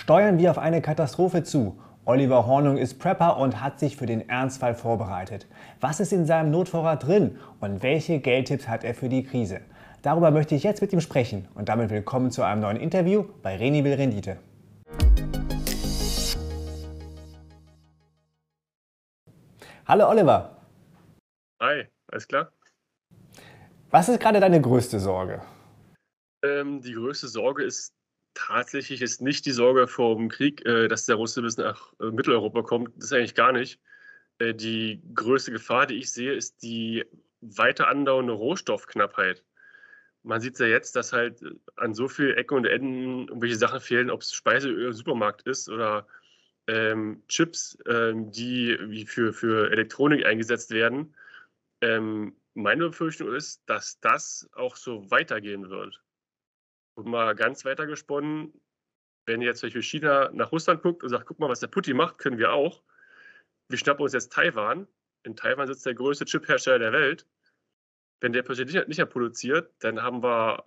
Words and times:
Steuern 0.00 0.38
wir 0.38 0.50
auf 0.50 0.56
eine 0.56 0.80
Katastrophe 0.80 1.42
zu. 1.42 1.78
Oliver 2.06 2.46
Hornung 2.46 2.78
ist 2.78 2.98
Prepper 2.98 3.36
und 3.36 3.60
hat 3.60 3.78
sich 3.78 3.98
für 3.98 4.06
den 4.06 4.30
Ernstfall 4.30 4.74
vorbereitet. 4.74 5.46
Was 5.78 6.00
ist 6.00 6.10
in 6.14 6.24
seinem 6.24 6.50
Notvorrat 6.50 7.06
drin 7.06 7.38
und 7.60 7.82
welche 7.82 8.18
Geldtipps 8.18 8.66
hat 8.66 8.82
er 8.82 8.94
für 8.94 9.10
die 9.10 9.24
Krise? 9.24 9.60
Darüber 10.00 10.30
möchte 10.30 10.54
ich 10.54 10.62
jetzt 10.62 10.80
mit 10.80 10.94
ihm 10.94 11.02
sprechen 11.02 11.48
und 11.54 11.68
damit 11.68 11.90
willkommen 11.90 12.30
zu 12.30 12.42
einem 12.42 12.62
neuen 12.62 12.78
Interview 12.78 13.26
bei 13.42 13.56
Reni 13.56 13.84
will 13.84 13.92
Rendite. 13.92 14.38
Hallo 19.86 20.08
Oliver. 20.08 20.56
Hi, 21.60 21.84
alles 22.10 22.26
klar? 22.26 22.50
Was 23.90 24.08
ist 24.08 24.18
gerade 24.18 24.40
deine 24.40 24.62
größte 24.62 24.98
Sorge? 24.98 25.42
Ähm, 26.42 26.80
die 26.80 26.94
größte 26.94 27.28
Sorge 27.28 27.64
ist 27.64 27.92
tatsächlich 28.34 29.02
ist 29.02 29.20
nicht 29.20 29.46
die 29.46 29.52
Sorge 29.52 29.86
vor 29.86 30.16
dem 30.16 30.28
Krieg, 30.28 30.64
äh, 30.66 30.88
dass 30.88 31.06
der 31.06 31.16
Russe 31.16 31.42
bis 31.42 31.56
nach 31.56 31.92
äh, 32.00 32.10
Mitteleuropa 32.10 32.62
kommt. 32.62 32.96
Das 32.96 33.06
ist 33.06 33.12
eigentlich 33.12 33.34
gar 33.34 33.52
nicht. 33.52 33.80
Äh, 34.38 34.54
die 34.54 35.02
größte 35.14 35.52
Gefahr, 35.52 35.86
die 35.86 35.96
ich 35.96 36.12
sehe, 36.12 36.32
ist 36.32 36.62
die 36.62 37.04
weiter 37.40 37.88
andauernde 37.88 38.32
Rohstoffknappheit. 38.32 39.44
Man 40.22 40.40
sieht 40.40 40.58
ja 40.58 40.66
jetzt, 40.66 40.96
dass 40.96 41.12
halt 41.12 41.42
an 41.76 41.94
so 41.94 42.08
vielen 42.08 42.36
Ecken 42.36 42.58
und 42.58 42.66
Enden 42.66 43.28
irgendwelche 43.28 43.56
Sachen 43.56 43.80
fehlen, 43.80 44.10
ob 44.10 44.20
es 44.20 44.34
Speiseöl 44.34 44.86
im 44.86 44.92
Supermarkt 44.92 45.42
ist 45.42 45.68
oder 45.68 46.06
ähm, 46.66 47.22
Chips, 47.28 47.78
ähm, 47.86 48.30
die 48.30 49.06
für, 49.06 49.32
für 49.32 49.70
Elektronik 49.70 50.26
eingesetzt 50.26 50.70
werden. 50.70 51.14
Ähm, 51.80 52.36
meine 52.54 52.88
Befürchtung 52.88 53.34
ist, 53.34 53.62
dass 53.66 53.98
das 54.00 54.48
auch 54.52 54.76
so 54.76 55.10
weitergehen 55.10 55.70
wird. 55.70 56.02
Mal 57.04 57.34
ganz 57.34 57.64
weiter 57.64 57.86
gesponnen, 57.86 58.52
wenn 59.26 59.42
jetzt 59.42 59.60
zum 59.60 59.68
Beispiel 59.68 59.82
China 59.82 60.30
nach 60.32 60.52
Russland 60.52 60.82
guckt 60.82 61.02
und 61.02 61.08
sagt, 61.08 61.26
guck 61.26 61.38
mal, 61.38 61.48
was 61.48 61.60
der 61.60 61.68
Putin 61.68 61.96
macht, 61.96 62.18
können 62.18 62.38
wir 62.38 62.52
auch. 62.52 62.82
Wir 63.68 63.78
schnappen 63.78 64.02
uns 64.02 64.12
jetzt 64.12 64.32
Taiwan. 64.32 64.86
In 65.22 65.36
Taiwan 65.36 65.66
sitzt 65.66 65.86
der 65.86 65.94
größte 65.94 66.24
Chiphersteller 66.24 66.78
der 66.78 66.92
Welt. 66.92 67.26
Wenn 68.20 68.32
der 68.32 68.42
plötzlich 68.42 68.72
nicht, 68.72 68.98
mehr 68.98 69.06
produziert, 69.06 69.72
dann 69.80 70.02
haben 70.02 70.22
wir 70.22 70.64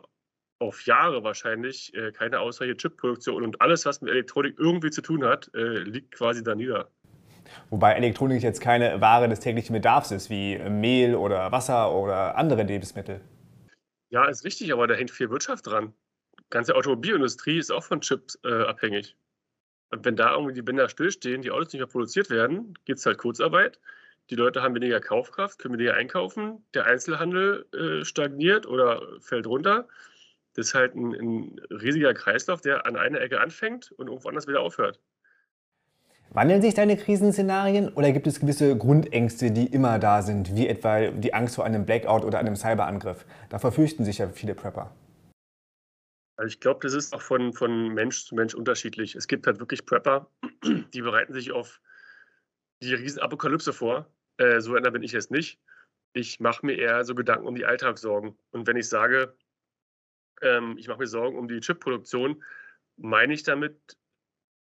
auf 0.60 0.86
Jahre 0.86 1.24
wahrscheinlich 1.24 1.94
äh, 1.94 2.12
keine 2.12 2.40
ausreichende 2.40 2.78
Chipproduktion 2.78 3.44
und 3.44 3.60
alles, 3.62 3.86
was 3.86 4.02
mit 4.02 4.12
Elektronik 4.12 4.58
irgendwie 4.58 4.92
zu 4.92 5.02
tun 5.02 5.26
hat, 5.26 5.52
äh, 5.54 5.80
liegt 5.80 6.12
quasi 6.12 6.44
da 6.44 6.56
nieder. 6.56 6.90
Wobei 7.70 7.94
Elektronik 7.94 8.42
jetzt 8.42 8.62
keine 8.62 9.02
Ware 9.02 9.28
des 9.28 9.42
täglichen 9.42 9.74
Bedarfs 9.74 10.12
ist, 10.12 10.30
wie 10.30 10.58
Mehl 10.58 11.16
oder 11.16 11.52
Wasser 11.52 11.92
oder 11.94 12.38
andere 12.38 12.64
Lebensmittel. 12.64 13.20
Ja, 14.10 14.26
ist 14.26 14.46
richtig, 14.46 14.72
aber 14.72 14.88
da 14.88 14.94
hängt 14.94 15.12
viel 15.12 15.30
Wirtschaft 15.30 15.68
dran 15.68 15.94
ganze 16.54 16.76
Automobilindustrie 16.76 17.58
ist 17.58 17.72
auch 17.72 17.84
von 17.84 18.00
Chips 18.00 18.40
äh, 18.46 18.64
abhängig. 18.64 19.18
Und 19.90 20.06
wenn 20.06 20.16
da 20.16 20.34
irgendwie 20.34 20.54
die 20.54 20.62
Bänder 20.62 20.88
stillstehen, 20.88 21.42
die 21.42 21.52
Autos 21.52 21.74
nicht 21.74 21.80
mehr 21.80 21.88
produziert 21.88 22.30
werden, 22.30 22.76
gibt 22.86 23.00
es 23.00 23.06
halt 23.06 23.18
Kurzarbeit. 23.18 23.80
Die 24.30 24.36
Leute 24.36 24.62
haben 24.62 24.76
weniger 24.76 25.02
Kaufkraft, 25.02 25.60
können 25.60 25.74
weniger 25.74 25.96
einkaufen. 25.96 26.64
Der 26.74 26.86
Einzelhandel 26.86 27.66
äh, 27.74 28.06
stagniert 28.06 28.68
oder 28.68 29.02
fällt 29.20 29.48
runter. 29.48 29.88
Das 30.54 30.68
ist 30.68 30.74
halt 30.76 30.96
ein, 30.96 31.14
ein, 31.14 31.62
riesiger 31.72 32.14
Kreislauf, 32.14 32.62
der 32.62 32.86
an 32.86 32.96
einer 32.96 33.20
Ecke 33.20 33.42
anfängt 33.42 33.92
und 33.94 34.08
irgendwo 34.08 34.30
anders 34.30 34.48
wieder 34.48 34.62
aufhört. 34.62 35.00
Wandeln 36.30 36.62
sich 36.62 36.76
deine 36.76 36.98
Krisenszenarien 36.98 37.90
oder 37.90 38.12
gibt 38.12 38.28
es 38.28 38.40
gewisse 38.40 38.78
Grundängste, 38.78 39.52
die 39.52 39.66
immer 39.66 40.00
da 40.00 40.22
sind, 40.22 40.56
wie 40.56 40.68
etwa 40.68 41.10
die 41.10 41.34
Angst 41.34 41.56
vor 41.56 41.66
einem 41.66 41.86
Blackout 41.86 42.24
oder 42.24 42.40
einem 42.40 42.56
Cyberangriff? 42.56 43.26
Da 43.50 43.60
verfürchten 43.60 44.06
sich 44.06 44.20
ja 44.20 44.30
viele 44.30 44.56
Prepper. 44.56 44.92
Also 46.36 46.48
ich 46.48 46.60
glaube, 46.60 46.80
das 46.82 46.94
ist 46.94 47.14
auch 47.14 47.22
von, 47.22 47.54
von 47.54 47.90
Mensch 47.90 48.26
zu 48.26 48.36
Mensch 48.36 48.56
unterschiedlich. 48.56 49.16
Es 49.16 49.28
gibt 49.28 49.46
halt 49.46 49.60
wirklich 49.60 49.86
Prepper, 49.86 50.32
die 50.94 51.02
bereiten 51.02 51.34
sich 51.34 51.52
auf 51.52 51.80
die 52.82 52.94
Riesenapokalypse 52.94 53.74
vor. 53.74 54.12
Äh, 54.38 54.60
so 54.60 54.76
einer 54.76 54.92
bin 54.92 55.04
ich 55.04 55.12
jetzt 55.12 55.32
nicht. 55.32 55.60
Ich 56.14 56.40
mache 56.40 56.66
mir 56.66 56.78
eher 56.78 57.04
so 57.04 57.16
Gedanken 57.16 57.48
um 57.48 57.56
die 57.56 57.66
Alltagssorgen. 57.66 58.38
Und 58.52 58.68
wenn 58.68 58.78
ich 58.78 58.90
sage, 58.90 59.36
ähm, 60.42 60.78
ich 60.78 60.88
mache 60.88 61.00
mir 61.00 61.08
Sorgen 61.08 61.38
um 61.38 61.48
die 61.48 61.60
Chipproduktion, 61.60 62.44
meine 62.98 63.34
ich 63.34 63.44
damit, 63.44 63.98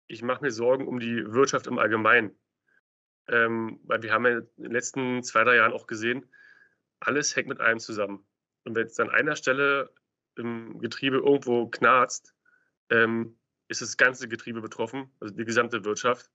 ich 0.09 0.23
mache 0.23 0.43
mir 0.43 0.51
Sorgen 0.51 0.87
um 0.87 1.01
die 1.01 1.33
Wirtschaft 1.33 1.67
im 1.67 1.79
Allgemeinen. 1.79 2.37
Ähm, 3.29 3.81
weil 3.85 4.03
wir 4.03 4.13
haben 4.13 4.25
ja 4.25 4.39
in 4.39 4.63
den 4.63 4.73
letzten 4.73 5.23
zwei, 5.25 5.43
drei 5.43 5.57
Jahren 5.57 5.73
auch 5.73 5.89
gesehen, 5.89 6.31
alles 7.01 7.35
hängt 7.35 7.49
mit 7.49 7.61
allem 7.61 7.81
zusammen. 7.81 8.25
Und 8.65 8.77
wenn 8.77 8.87
es 8.87 8.99
an 9.01 9.11
einer 9.11 9.37
Stelle 9.37 9.93
im 10.39 10.79
Getriebe 10.81 11.17
irgendwo 11.17 11.67
knarzt, 11.69 12.35
ähm, 12.91 13.37
ist 13.69 13.83
das 13.83 13.97
ganze 13.97 14.29
Getriebe 14.29 14.61
betroffen, 14.61 15.11
also 15.21 15.35
die 15.35 15.45
gesamte 15.45 15.85
Wirtschaft. 15.85 16.31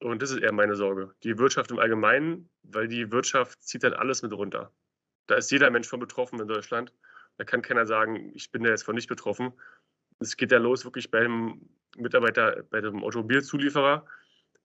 Und 0.00 0.22
das 0.22 0.30
ist 0.30 0.38
eher 0.38 0.52
meine 0.52 0.76
Sorge. 0.76 1.14
Die 1.22 1.38
Wirtschaft 1.38 1.70
im 1.70 1.78
Allgemeinen, 1.78 2.48
weil 2.62 2.88
die 2.88 3.12
Wirtschaft 3.12 3.62
zieht 3.62 3.84
halt 3.84 3.94
alles 3.94 4.22
mit 4.22 4.32
runter. 4.32 4.72
Da 5.26 5.34
ist 5.34 5.50
jeder 5.50 5.70
Mensch 5.70 5.88
von 5.88 6.00
betroffen 6.00 6.40
in 6.40 6.48
Deutschland. 6.48 6.92
Da 7.36 7.44
kann 7.44 7.60
keiner 7.60 7.86
sagen, 7.86 8.32
ich 8.34 8.50
bin 8.50 8.62
da 8.62 8.70
jetzt 8.70 8.84
von 8.84 8.94
nicht 8.94 9.08
betroffen. 9.08 9.52
Es 10.18 10.36
geht 10.36 10.52
ja 10.52 10.58
los 10.58 10.84
wirklich 10.84 11.10
bei 11.10 11.20
dem 11.20 11.68
Mitarbeiter, 11.96 12.64
bei 12.70 12.80
dem 12.80 13.04
Automobilzulieferer 13.04 14.06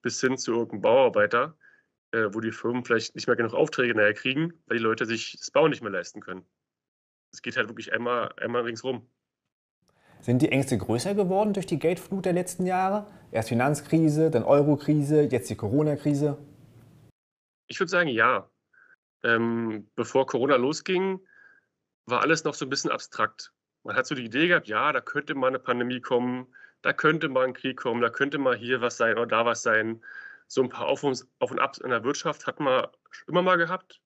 bis 0.01 0.21
hin 0.21 0.37
zu 0.37 0.53
irgendeinem 0.53 0.81
Bauarbeiter, 0.81 1.57
äh, 2.11 2.27
wo 2.31 2.39
die 2.39 2.51
Firmen 2.51 2.85
vielleicht 2.85 3.15
nicht 3.15 3.27
mehr 3.27 3.35
genug 3.35 3.53
Aufträge 3.53 3.93
nachher 3.93 4.13
kriegen, 4.13 4.53
weil 4.67 4.77
die 4.77 4.83
Leute 4.83 5.05
sich 5.05 5.35
das 5.37 5.51
Bauen 5.51 5.71
nicht 5.71 5.81
mehr 5.81 5.91
leisten 5.91 6.21
können 6.21 6.45
es 7.35 7.41
geht 7.41 7.57
halt 7.57 7.67
wirklich 7.67 7.91
einmal, 7.91 8.33
einmal 8.37 8.61
ringsrum. 8.61 9.07
Sind 10.21 10.41
die 10.41 10.51
Ängste 10.51 10.77
größer 10.77 11.13
geworden 11.13 11.53
durch 11.53 11.65
die 11.65 11.77
Geldflut 11.77 12.25
der 12.25 12.33
letzten 12.33 12.65
Jahre? 12.65 13.07
Erst 13.31 13.49
Finanzkrise, 13.49 14.31
dann 14.31 14.43
Eurokrise, 14.43 15.23
jetzt 15.23 15.49
die 15.49 15.57
Corona-Krise? 15.57 16.37
Ich 17.67 17.79
würde 17.79 17.89
sagen, 17.89 18.09
ja. 18.09 18.49
Ähm, 19.23 19.89
bevor 19.95 20.25
Corona 20.25 20.55
losging, 20.55 21.19
war 22.05 22.21
alles 22.21 22.45
noch 22.45 22.53
so 22.53 22.65
ein 22.65 22.69
bisschen 22.69 22.91
abstrakt. 22.91 23.51
Man 23.83 23.95
hat 23.95 24.07
so 24.07 24.15
die 24.15 24.25
Idee 24.25 24.47
gehabt, 24.47 24.67
ja, 24.67 24.93
da 24.93 25.01
könnte 25.01 25.35
mal 25.35 25.47
eine 25.47 25.59
Pandemie 25.59 25.99
kommen, 25.99 26.47
da 26.83 26.93
könnte 26.93 27.27
mal 27.27 27.45
ein 27.45 27.53
Krieg 27.53 27.77
kommen, 27.77 28.01
da 28.01 28.09
könnte 28.09 28.37
mal 28.37 28.55
hier 28.55 28.79
was 28.79 28.97
sein 28.97 29.17
oder 29.17 29.27
da 29.27 29.45
was 29.45 29.61
sein. 29.61 30.01
So 30.47 30.63
ein 30.63 30.69
paar 30.69 30.87
Auf 30.87 31.03
und, 31.03 31.27
Auf 31.39 31.51
und 31.51 31.59
Abs 31.59 31.79
in 31.79 31.89
der 31.89 32.03
Wirtschaft 32.03 32.47
hat 32.47 32.59
man 32.59 32.87
immer 33.27 33.41
mal 33.41 33.57
gehabt. 33.57 34.01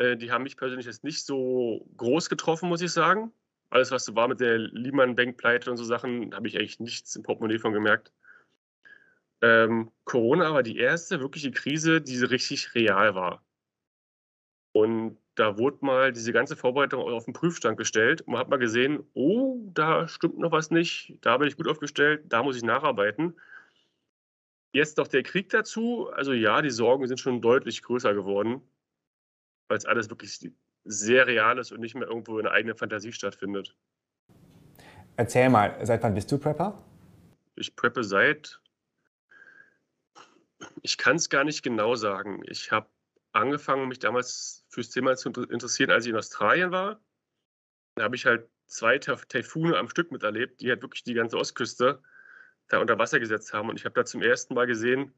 Äh, 0.00 0.16
die 0.16 0.32
haben 0.32 0.44
mich 0.44 0.56
persönlich 0.56 0.86
jetzt 0.86 1.04
nicht 1.04 1.24
so 1.24 1.86
groß 1.96 2.28
getroffen, 2.30 2.68
muss 2.68 2.80
ich 2.80 2.90
sagen. 2.90 3.32
Alles, 3.68 3.90
was 3.90 4.06
so 4.06 4.16
war 4.16 4.28
mit 4.28 4.40
der 4.40 4.58
Lehman 4.58 5.14
Bank 5.14 5.36
Pleite 5.36 5.70
und 5.70 5.76
so 5.76 5.84
Sachen, 5.84 6.34
habe 6.34 6.48
ich 6.48 6.58
eigentlich 6.58 6.80
nichts 6.80 7.14
im 7.14 7.22
Portemonnaie 7.22 7.58
von 7.58 7.72
gemerkt. 7.72 8.12
Ähm, 9.42 9.92
Corona 10.04 10.52
war 10.52 10.62
die 10.62 10.78
erste 10.78 11.20
wirkliche 11.20 11.50
Krise, 11.50 12.00
die 12.00 12.16
so 12.16 12.26
richtig 12.26 12.74
real 12.74 13.14
war. 13.14 13.44
Und 14.72 15.18
da 15.34 15.58
wurde 15.58 15.78
mal 15.84 16.12
diese 16.12 16.32
ganze 16.32 16.56
Vorbereitung 16.56 17.02
auf 17.02 17.26
den 17.26 17.34
Prüfstand 17.34 17.76
gestellt. 17.76 18.22
Und 18.22 18.32
man 18.32 18.40
hat 18.40 18.48
mal 18.48 18.58
gesehen, 18.58 19.04
oh, 19.14 19.58
da 19.74 20.08
stimmt 20.08 20.38
noch 20.38 20.52
was 20.52 20.70
nicht, 20.70 21.16
da 21.20 21.36
bin 21.36 21.48
ich 21.48 21.56
gut 21.56 21.68
aufgestellt, 21.68 22.24
da 22.28 22.42
muss 22.42 22.56
ich 22.56 22.62
nacharbeiten. 22.62 23.38
Jetzt 24.72 24.98
noch 24.98 25.08
der 25.08 25.22
Krieg 25.22 25.50
dazu. 25.50 26.08
Also 26.10 26.32
ja, 26.32 26.62
die 26.62 26.70
Sorgen 26.70 27.06
sind 27.06 27.20
schon 27.20 27.40
deutlich 27.42 27.82
größer 27.82 28.14
geworden 28.14 28.62
weil 29.70 29.78
es 29.78 29.86
alles 29.86 30.10
wirklich 30.10 30.50
sehr 30.84 31.26
real 31.28 31.58
ist 31.58 31.70
und 31.70 31.80
nicht 31.80 31.94
mehr 31.94 32.08
irgendwo 32.08 32.38
in 32.38 32.44
der 32.44 32.52
eigenen 32.52 32.76
Fantasie 32.76 33.12
stattfindet. 33.12 33.76
Erzähl 35.16 35.48
mal, 35.48 35.78
seit 35.86 36.02
wann 36.02 36.14
bist 36.14 36.30
du 36.32 36.38
Prepper? 36.38 36.82
Ich 37.54 37.76
preppe 37.76 38.02
seit, 38.02 38.60
ich 40.82 40.98
kann 40.98 41.16
es 41.16 41.28
gar 41.28 41.44
nicht 41.44 41.62
genau 41.62 41.94
sagen. 41.94 42.42
Ich 42.46 42.72
habe 42.72 42.88
angefangen, 43.32 43.86
mich 43.86 44.00
damals 44.00 44.64
fürs 44.70 44.90
Thema 44.90 45.16
zu 45.16 45.28
interessieren, 45.28 45.90
als 45.90 46.04
ich 46.04 46.10
in 46.10 46.16
Australien 46.16 46.72
war. 46.72 47.00
Da 47.94 48.02
habe 48.02 48.16
ich 48.16 48.26
halt 48.26 48.48
zwei 48.66 48.98
Taifune 48.98 49.76
am 49.76 49.88
Stück 49.88 50.10
miterlebt, 50.10 50.60
die 50.60 50.70
halt 50.70 50.82
wirklich 50.82 51.04
die 51.04 51.14
ganze 51.14 51.36
Ostküste 51.36 52.02
da 52.68 52.78
unter 52.78 52.98
Wasser 52.98 53.20
gesetzt 53.20 53.52
haben. 53.52 53.68
Und 53.68 53.78
ich 53.78 53.84
habe 53.84 53.94
da 53.94 54.04
zum 54.04 54.22
ersten 54.22 54.54
Mal 54.54 54.66
gesehen, 54.66 55.14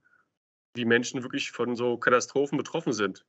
wie 0.75 0.85
Menschen 0.85 1.23
wirklich 1.23 1.53
von 1.53 1.75
so 1.75 1.97
Katastrophen 1.97 2.59
betroffen 2.59 2.93
sind. 2.93 3.25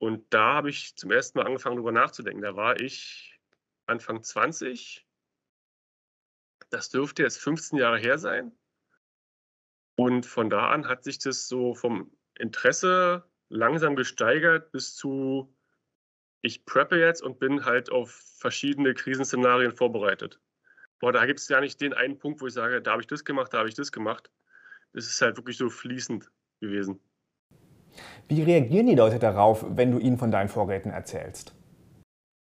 Und 0.00 0.32
da 0.32 0.54
habe 0.54 0.70
ich 0.70 0.96
zum 0.96 1.10
ersten 1.10 1.38
Mal 1.38 1.46
angefangen, 1.46 1.76
darüber 1.76 1.92
nachzudenken. 1.92 2.40
Da 2.40 2.56
war 2.56 2.80
ich 2.80 3.38
Anfang 3.84 4.22
20. 4.22 5.06
Das 6.70 6.88
dürfte 6.88 7.22
jetzt 7.22 7.38
15 7.38 7.78
Jahre 7.78 7.98
her 7.98 8.16
sein. 8.16 8.50
Und 9.96 10.24
von 10.24 10.48
da 10.48 10.70
an 10.70 10.88
hat 10.88 11.04
sich 11.04 11.18
das 11.18 11.48
so 11.48 11.74
vom 11.74 12.10
Interesse 12.38 13.30
langsam 13.50 13.94
gesteigert 13.94 14.72
bis 14.72 14.96
zu, 14.96 15.54
ich 16.40 16.64
preppe 16.64 16.98
jetzt 16.98 17.22
und 17.22 17.38
bin 17.38 17.66
halt 17.66 17.92
auf 17.92 18.10
verschiedene 18.38 18.94
Krisenszenarien 18.94 19.72
vorbereitet. 19.72 20.40
Boah, 20.98 21.12
da 21.12 21.26
gibt 21.26 21.40
es 21.40 21.48
ja 21.48 21.60
nicht 21.60 21.78
den 21.78 21.92
einen 21.92 22.18
Punkt, 22.18 22.40
wo 22.40 22.46
ich 22.46 22.54
sage, 22.54 22.80
da 22.80 22.92
habe 22.92 23.02
ich 23.02 23.06
das 23.06 23.26
gemacht, 23.26 23.52
da 23.52 23.58
habe 23.58 23.68
ich 23.68 23.74
das 23.74 23.92
gemacht. 23.92 24.30
Das 24.94 25.06
ist 25.06 25.20
halt 25.20 25.36
wirklich 25.36 25.58
so 25.58 25.68
fließend 25.68 26.30
gewesen. 26.60 27.02
Wie 28.30 28.44
reagieren 28.44 28.86
die 28.86 28.94
Leute 28.94 29.18
darauf, 29.18 29.66
wenn 29.76 29.90
du 29.90 29.98
ihnen 29.98 30.16
von 30.16 30.30
deinen 30.30 30.48
Vorräten 30.48 30.92
erzählst? 30.92 31.52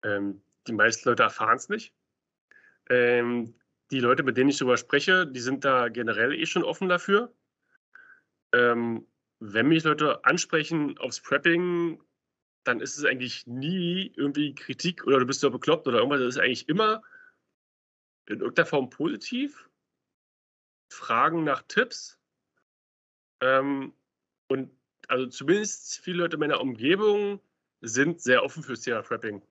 Ähm, 0.03 0.41
die 0.67 0.73
meisten 0.73 1.07
Leute 1.07 1.23
erfahren 1.23 1.55
es 1.55 1.69
nicht. 1.69 1.93
Ähm, 2.89 3.55
die 3.89 4.01
Leute, 4.01 4.23
mit 4.23 4.35
denen 4.35 4.49
ich 4.49 4.57
darüber 4.57 4.75
spreche, 4.75 5.25
die 5.25 5.39
sind 5.39 5.63
da 5.63 5.87
generell 5.87 6.33
eh 6.33 6.45
schon 6.45 6.65
offen 6.65 6.89
dafür. 6.89 7.33
Ähm, 8.53 9.07
wenn 9.39 9.69
mich 9.69 9.85
Leute 9.85 10.25
ansprechen 10.25 10.97
aufs 10.97 11.21
Prepping, 11.21 12.03
dann 12.65 12.81
ist 12.81 12.97
es 12.97 13.05
eigentlich 13.05 13.47
nie 13.47 14.11
irgendwie 14.17 14.55
Kritik 14.55 15.07
oder 15.07 15.19
du 15.19 15.25
bist 15.25 15.41
doch 15.41 15.51
bekloppt 15.51 15.87
oder 15.87 15.99
irgendwas. 15.99 16.19
Das 16.19 16.35
ist 16.35 16.41
eigentlich 16.41 16.67
immer 16.67 17.01
in 18.25 18.41
irgendeiner 18.41 18.65
Form 18.65 18.89
positiv. 18.89 19.69
Fragen 20.91 21.45
nach 21.45 21.61
Tipps. 21.61 22.19
Ähm, 23.39 23.93
und 24.49 24.76
also 25.07 25.27
zumindest 25.27 25.99
viele 25.99 26.19
Leute 26.19 26.35
in 26.35 26.41
meiner 26.41 26.61
Umgebung 26.61 27.41
sind 27.81 28.21
sehr 28.21 28.43
offen 28.43 28.63
fürs 28.63 28.81
Thema 28.81 29.01
Prepping. 29.01 29.41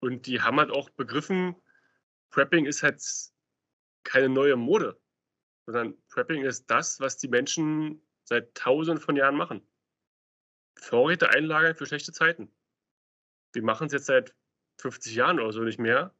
Und 0.00 0.26
die 0.26 0.40
haben 0.40 0.58
halt 0.58 0.70
auch 0.70 0.90
begriffen, 0.90 1.54
Prepping 2.30 2.66
ist 2.66 2.82
halt 2.82 3.02
keine 4.02 4.28
neue 4.28 4.56
Mode, 4.56 5.00
sondern 5.66 5.96
Prepping 6.08 6.44
ist 6.44 6.66
das, 6.66 7.00
was 7.00 7.16
die 7.16 7.28
Menschen 7.28 8.02
seit 8.24 8.54
tausenden 8.54 9.02
von 9.02 9.16
Jahren 9.16 9.36
machen. 9.36 9.66
Vorräte 10.76 11.30
einlagern 11.30 11.76
für 11.76 11.86
schlechte 11.86 12.12
Zeiten. 12.12 12.50
Wir 13.52 13.62
machen 13.62 13.86
es 13.86 13.92
jetzt 13.92 14.06
seit 14.06 14.34
50 14.80 15.14
Jahren 15.14 15.38
oder 15.38 15.52
so 15.52 15.60
nicht 15.60 15.78
mehr, 15.78 16.14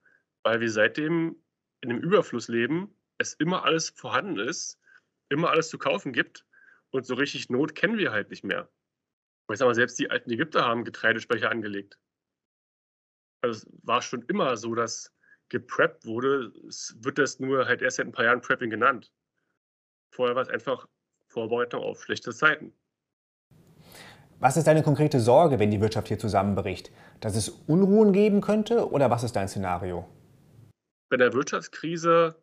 weil 0.44 0.60
wir 0.60 0.70
seitdem 0.70 1.42
in 1.80 1.90
einem 1.90 2.00
Überfluss 2.00 2.48
leben, 2.48 2.96
es 3.18 3.34
immer 3.34 3.64
alles 3.64 3.90
vorhanden 3.90 4.38
ist, 4.38 4.78
immer 5.28 5.50
alles 5.50 5.68
zu 5.68 5.78
kaufen 5.78 6.12
gibt 6.12 6.46
und 6.94 7.04
so 7.04 7.14
richtig 7.14 7.50
Not 7.50 7.74
kennen 7.74 7.98
wir 7.98 8.12
halt 8.12 8.30
nicht 8.30 8.44
mehr. 8.44 8.70
ich 9.50 9.58
sag 9.58 9.66
mal, 9.66 9.74
selbst 9.74 9.98
die 9.98 10.10
alten 10.10 10.30
Ägypter 10.30 10.64
haben 10.64 10.84
Getreidespeicher 10.84 11.50
angelegt. 11.50 11.98
Also 13.42 13.66
es 13.66 13.72
war 13.82 14.00
schon 14.00 14.22
immer 14.22 14.56
so, 14.56 14.74
dass 14.74 15.12
gepreppt 15.48 16.06
wurde. 16.06 16.52
Es 16.68 16.96
wird 17.00 17.18
das 17.18 17.40
nur 17.40 17.66
halt 17.66 17.82
erst 17.82 17.96
seit 17.96 18.06
ein 18.06 18.12
paar 18.12 18.24
Jahren 18.24 18.40
Prepping 18.40 18.70
genannt. 18.70 19.12
Vorher 20.14 20.36
war 20.36 20.42
es 20.42 20.48
einfach 20.48 20.86
Vorbereitung 21.26 21.82
auf 21.82 22.02
schlechte 22.02 22.32
Zeiten. 22.32 22.72
Was 24.38 24.56
ist 24.56 24.66
deine 24.66 24.82
konkrete 24.82 25.18
Sorge, 25.20 25.58
wenn 25.58 25.72
die 25.72 25.80
Wirtschaft 25.80 26.08
hier 26.08 26.18
zusammenbricht? 26.18 26.92
Dass 27.20 27.34
es 27.34 27.48
Unruhen 27.48 28.12
geben 28.12 28.40
könnte 28.40 28.88
oder 28.88 29.10
was 29.10 29.24
ist 29.24 29.34
dein 29.34 29.48
Szenario? 29.48 30.08
Bei 31.10 31.16
der 31.16 31.32
Wirtschaftskrise 31.32 32.40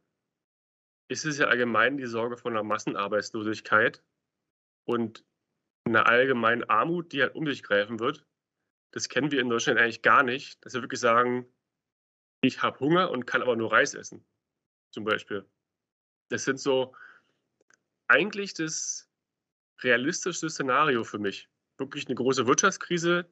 ist 1.09 1.25
es 1.25 1.37
ja 1.37 1.47
allgemein 1.47 1.97
die 1.97 2.05
Sorge 2.05 2.37
von 2.37 2.53
einer 2.53 2.63
Massenarbeitslosigkeit 2.63 4.03
und 4.91 5.25
einer 5.85 6.07
allgemeinen 6.07 6.63
Armut, 6.65 7.11
die 7.11 7.21
halt 7.21 7.35
um 7.35 7.45
sich 7.45 7.63
greifen 7.63 7.99
wird. 7.99 8.25
Das 8.91 9.09
kennen 9.09 9.31
wir 9.31 9.41
in 9.41 9.49
Deutschland 9.49 9.79
eigentlich 9.79 10.01
gar 10.01 10.23
nicht, 10.23 10.63
dass 10.63 10.73
wir 10.73 10.81
wirklich 10.81 10.99
sagen, 10.99 11.45
ich 12.41 12.61
habe 12.61 12.79
Hunger 12.79 13.09
und 13.09 13.25
kann 13.25 13.41
aber 13.41 13.55
nur 13.55 13.71
Reis 13.71 13.93
essen, 13.93 14.25
zum 14.91 15.03
Beispiel. 15.03 15.45
Das 16.29 16.43
sind 16.43 16.59
so 16.59 16.95
eigentlich 18.07 18.53
das 18.53 19.09
realistischste 19.81 20.49
Szenario 20.49 21.03
für 21.03 21.19
mich. 21.19 21.49
Wirklich 21.77 22.07
eine 22.07 22.15
große 22.15 22.45
Wirtschaftskrise, 22.47 23.29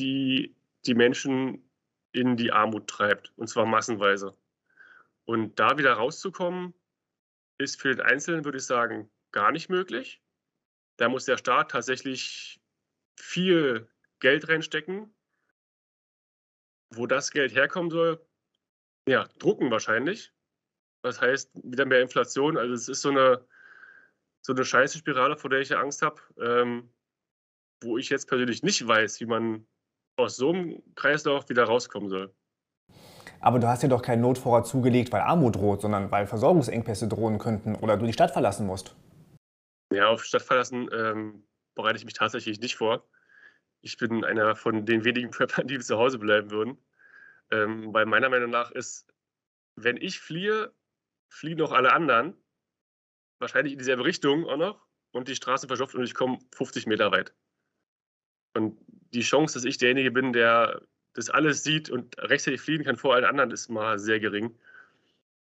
die 0.00 0.56
die 0.86 0.94
Menschen 0.94 1.70
in 2.12 2.36
die 2.36 2.52
Armut 2.52 2.88
treibt, 2.88 3.32
und 3.36 3.48
zwar 3.48 3.66
massenweise. 3.66 4.36
Und 5.24 5.58
da 5.58 5.78
wieder 5.78 5.94
rauszukommen, 5.94 6.74
ist 7.58 7.80
für 7.80 7.94
den 7.94 8.00
Einzelnen, 8.00 8.44
würde 8.44 8.58
ich 8.58 8.66
sagen, 8.66 9.10
gar 9.32 9.52
nicht 9.52 9.68
möglich. 9.68 10.23
Da 10.96 11.08
muss 11.08 11.24
der 11.24 11.36
Staat 11.36 11.70
tatsächlich 11.70 12.60
viel 13.18 13.88
Geld 14.20 14.48
reinstecken. 14.48 15.14
Wo 16.90 17.06
das 17.06 17.32
Geld 17.32 17.54
herkommen 17.54 17.90
soll, 17.90 18.24
ja, 19.08 19.26
drucken 19.38 19.70
wahrscheinlich. 19.70 20.32
Das 21.02 21.20
heißt, 21.20 21.50
wieder 21.62 21.84
mehr 21.84 22.00
Inflation. 22.00 22.56
Also 22.56 22.72
es 22.74 22.88
ist 22.88 23.02
so 23.02 23.10
eine, 23.10 23.44
so 24.40 24.52
eine 24.52 24.64
scheiße 24.64 24.98
Spirale, 24.98 25.36
vor 25.36 25.50
der 25.50 25.60
ich 25.60 25.70
ja 25.70 25.80
Angst 25.80 26.02
habe, 26.02 26.20
ähm, 26.40 26.90
wo 27.82 27.98
ich 27.98 28.08
jetzt 28.10 28.28
persönlich 28.28 28.62
nicht 28.62 28.86
weiß, 28.86 29.20
wie 29.20 29.26
man 29.26 29.66
aus 30.16 30.36
so 30.36 30.50
einem 30.50 30.82
Kreislauf 30.94 31.48
wieder 31.48 31.64
rauskommen 31.64 32.08
soll. 32.08 32.32
Aber 33.40 33.58
du 33.58 33.68
hast 33.68 33.82
dir 33.82 33.88
doch 33.88 34.00
keinen 34.00 34.22
Notvorrat 34.22 34.66
zugelegt, 34.66 35.12
weil 35.12 35.20
Armut 35.20 35.56
droht, 35.56 35.82
sondern 35.82 36.10
weil 36.10 36.26
Versorgungsengpässe 36.26 37.08
drohen 37.08 37.38
könnten 37.38 37.74
oder 37.74 37.96
du 37.98 38.06
die 38.06 38.12
Stadt 38.12 38.30
verlassen 38.30 38.66
musst. 38.66 38.96
Ja, 39.94 40.08
auf 40.08 40.24
Stadt 40.24 40.42
verlassen 40.42 40.88
ähm, 40.92 41.46
bereite 41.74 41.98
ich 41.98 42.04
mich 42.04 42.14
tatsächlich 42.14 42.60
nicht 42.60 42.76
vor. 42.76 43.08
Ich 43.80 43.96
bin 43.96 44.24
einer 44.24 44.56
von 44.56 44.86
den 44.86 45.04
wenigen 45.04 45.30
Preppern, 45.30 45.66
die 45.66 45.78
zu 45.80 45.98
Hause 45.98 46.18
bleiben 46.18 46.50
würden. 46.50 46.78
Ähm, 47.50 47.92
weil 47.92 48.06
meiner 48.06 48.28
Meinung 48.28 48.50
nach 48.50 48.70
ist, 48.70 49.06
wenn 49.76 49.96
ich 49.96 50.18
fliehe, 50.20 50.72
fliehen 51.28 51.60
auch 51.60 51.72
alle 51.72 51.92
anderen 51.92 52.36
wahrscheinlich 53.38 53.74
in 53.74 53.78
dieselbe 53.78 54.04
Richtung 54.04 54.46
auch 54.46 54.56
noch 54.56 54.86
und 55.12 55.28
die 55.28 55.36
Straße 55.36 55.66
verstopft 55.66 55.94
und 55.94 56.04
ich 56.04 56.14
komme 56.14 56.38
50 56.54 56.86
Meter 56.86 57.12
weit. 57.12 57.34
Und 58.54 58.78
die 59.12 59.22
Chance, 59.22 59.54
dass 59.54 59.64
ich 59.64 59.78
derjenige 59.78 60.10
bin, 60.10 60.32
der 60.32 60.82
das 61.12 61.30
alles 61.30 61.62
sieht 61.62 61.90
und 61.90 62.18
rechtzeitig 62.18 62.60
fliehen 62.60 62.84
kann 62.84 62.96
vor 62.96 63.14
allen 63.14 63.24
anderen, 63.24 63.50
ist 63.50 63.68
mal 63.68 63.98
sehr 63.98 64.20
gering. 64.20 64.56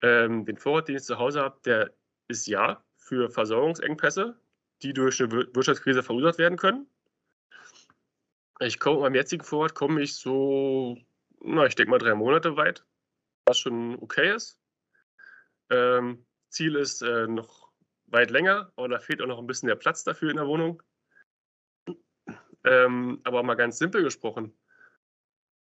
Ähm, 0.01 0.45
den 0.45 0.57
Vorrat, 0.57 0.88
den 0.88 0.97
ich 0.97 1.03
zu 1.03 1.17
Hause 1.17 1.41
habe, 1.41 1.59
der 1.65 1.93
ist 2.27 2.47
ja 2.47 2.84
für 3.05 3.29
Versorgungsengpässe, 3.29 4.35
die 4.81 4.93
durch 4.93 5.21
eine 5.21 5.31
Wirtschaftskrise 5.31 6.01
verursacht 6.01 6.39
werden 6.39 6.57
können. 6.57 6.89
Ich 8.59 8.79
komme 8.79 9.01
meinem 9.01 9.15
jetzigen 9.15 9.43
Vorrat 9.43 9.75
komme 9.75 10.01
ich 10.01 10.15
so, 10.15 10.97
na, 11.39 11.65
ich 11.67 11.75
denke 11.75 11.91
mal 11.91 11.99
drei 11.99 12.15
Monate 12.15 12.57
weit, 12.57 12.83
was 13.45 13.59
schon 13.59 13.95
okay 14.01 14.33
ist. 14.33 14.59
Ähm, 15.69 16.25
Ziel 16.49 16.75
ist 16.75 17.03
äh, 17.03 17.27
noch 17.27 17.71
weit 18.07 18.31
länger, 18.31 18.71
aber 18.75 18.87
da 18.87 18.99
fehlt 18.99 19.21
auch 19.21 19.27
noch 19.27 19.39
ein 19.39 19.47
bisschen 19.47 19.67
der 19.67 19.75
Platz 19.75 20.03
dafür 20.03 20.31
in 20.31 20.37
der 20.37 20.47
Wohnung. 20.47 20.81
Ähm, 22.63 23.21
aber 23.23 23.43
mal 23.43 23.55
ganz 23.55 23.77
simpel 23.77 24.01
gesprochen. 24.01 24.57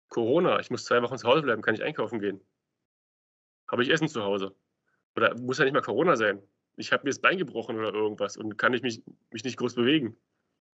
Corona, 0.08 0.58
ich 0.60 0.70
muss 0.70 0.84
zwei 0.84 1.02
Wochen 1.02 1.18
zu 1.18 1.28
Hause 1.28 1.42
bleiben, 1.42 1.60
kann 1.60 1.74
ich 1.74 1.82
einkaufen 1.82 2.18
gehen. 2.18 2.40
Habe 3.68 3.82
ich 3.82 3.90
Essen 3.90 4.08
zu 4.08 4.22
Hause? 4.22 4.56
Oder 5.16 5.36
muss 5.38 5.58
ja 5.58 5.64
nicht 5.64 5.74
mal 5.74 5.82
Corona 5.82 6.16
sein. 6.16 6.42
Ich 6.76 6.92
habe 6.92 7.04
mir 7.04 7.10
das 7.10 7.20
Bein 7.20 7.38
gebrochen 7.38 7.76
oder 7.78 7.92
irgendwas 7.92 8.36
und 8.36 8.58
kann 8.58 8.74
ich 8.74 8.82
mich, 8.82 9.02
mich 9.30 9.44
nicht 9.44 9.56
groß 9.56 9.74
bewegen. 9.74 10.16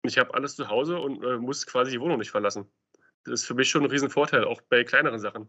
Ich 0.03 0.17
habe 0.17 0.33
alles 0.33 0.55
zu 0.55 0.67
Hause 0.67 0.99
und 0.99 1.23
äh, 1.23 1.37
muss 1.37 1.65
quasi 1.65 1.91
die 1.91 2.01
Wohnung 2.01 2.17
nicht 2.17 2.31
verlassen. 2.31 2.65
Das 3.23 3.41
ist 3.41 3.45
für 3.45 3.53
mich 3.53 3.69
schon 3.69 3.83
ein 3.83 3.89
Riesenvorteil, 3.89 4.43
auch 4.45 4.61
bei 4.61 4.83
kleineren 4.83 5.19
Sachen. 5.19 5.47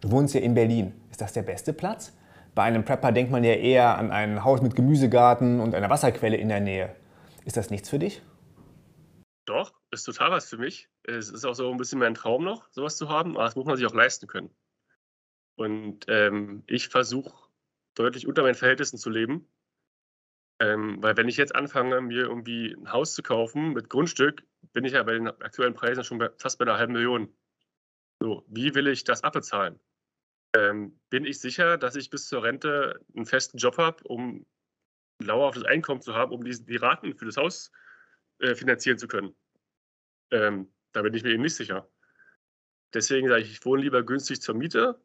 Du 0.00 0.10
wohnst 0.10 0.34
ja 0.34 0.40
in 0.40 0.54
Berlin. 0.54 0.92
Ist 1.10 1.20
das 1.20 1.32
der 1.32 1.42
beste 1.42 1.72
Platz? 1.72 2.16
Bei 2.54 2.62
einem 2.62 2.84
Prepper 2.84 3.10
denkt 3.10 3.32
man 3.32 3.42
ja 3.42 3.54
eher 3.54 3.98
an 3.98 4.12
ein 4.12 4.44
Haus 4.44 4.62
mit 4.62 4.76
Gemüsegarten 4.76 5.58
und 5.58 5.74
einer 5.74 5.90
Wasserquelle 5.90 6.36
in 6.36 6.48
der 6.48 6.60
Nähe. 6.60 6.94
Ist 7.44 7.56
das 7.56 7.70
nichts 7.70 7.90
für 7.90 7.98
dich? 7.98 8.22
Doch, 9.46 9.72
ist 9.90 10.04
total 10.04 10.30
was 10.30 10.48
für 10.48 10.56
mich. 10.56 10.88
Es 11.02 11.28
ist 11.28 11.44
auch 11.44 11.54
so 11.54 11.70
ein 11.70 11.76
bisschen 11.76 11.98
mein 11.98 12.14
Traum 12.14 12.44
noch, 12.44 12.68
sowas 12.70 12.96
zu 12.96 13.08
haben, 13.08 13.34
aber 13.36 13.44
das 13.44 13.56
muss 13.56 13.66
man 13.66 13.76
sich 13.76 13.86
auch 13.86 13.94
leisten 13.94 14.26
können. 14.26 14.50
Und 15.56 16.06
ähm, 16.08 16.62
ich 16.66 16.88
versuche 16.88 17.43
deutlich 17.94 18.26
unter 18.26 18.42
meinen 18.42 18.54
Verhältnissen 18.54 18.98
zu 18.98 19.10
leben. 19.10 19.48
Ähm, 20.60 21.02
weil 21.02 21.16
wenn 21.16 21.28
ich 21.28 21.36
jetzt 21.36 21.54
anfange, 21.54 22.00
mir 22.00 22.22
irgendwie 22.22 22.74
ein 22.74 22.92
Haus 22.92 23.14
zu 23.14 23.22
kaufen 23.22 23.72
mit 23.72 23.90
Grundstück, 23.90 24.44
bin 24.72 24.84
ich 24.84 24.92
ja 24.92 25.02
bei 25.02 25.12
den 25.12 25.28
aktuellen 25.28 25.74
Preisen 25.74 26.04
schon 26.04 26.18
bei, 26.18 26.30
fast 26.38 26.58
bei 26.58 26.64
einer 26.64 26.78
halben 26.78 26.92
Million. 26.92 27.34
So, 28.20 28.44
wie 28.48 28.74
will 28.74 28.86
ich 28.86 29.04
das 29.04 29.24
abbezahlen? 29.24 29.80
ähm, 30.54 30.98
bin 31.10 31.24
ich 31.24 31.40
sicher, 31.40 31.76
dass 31.76 31.96
ich 31.96 32.10
bis 32.10 32.28
zur 32.28 32.44
Rente 32.44 33.00
einen 33.14 33.26
festen 33.26 33.58
Job 33.58 33.76
habe, 33.76 34.02
um 34.04 34.46
ein 35.20 35.26
dauerhaftes 35.26 35.64
Einkommen 35.64 36.00
zu 36.00 36.14
haben, 36.14 36.32
um 36.32 36.44
die, 36.44 36.64
die 36.64 36.76
Raten 36.76 37.16
für 37.16 37.26
das 37.26 37.36
Haus 37.36 37.72
äh, 38.38 38.54
finanzieren 38.54 38.98
zu 38.98 39.08
können. 39.08 39.34
Ähm, 40.30 40.72
da 40.92 41.02
bin 41.02 41.14
ich 41.14 41.24
mir 41.24 41.30
eben 41.30 41.42
nicht 41.42 41.56
sicher. 41.56 41.90
Deswegen 42.94 43.28
sage 43.28 43.42
ich, 43.42 43.50
ich 43.50 43.64
wohne 43.64 43.82
lieber 43.82 44.04
günstig 44.04 44.40
zur 44.40 44.54
Miete, 44.54 45.03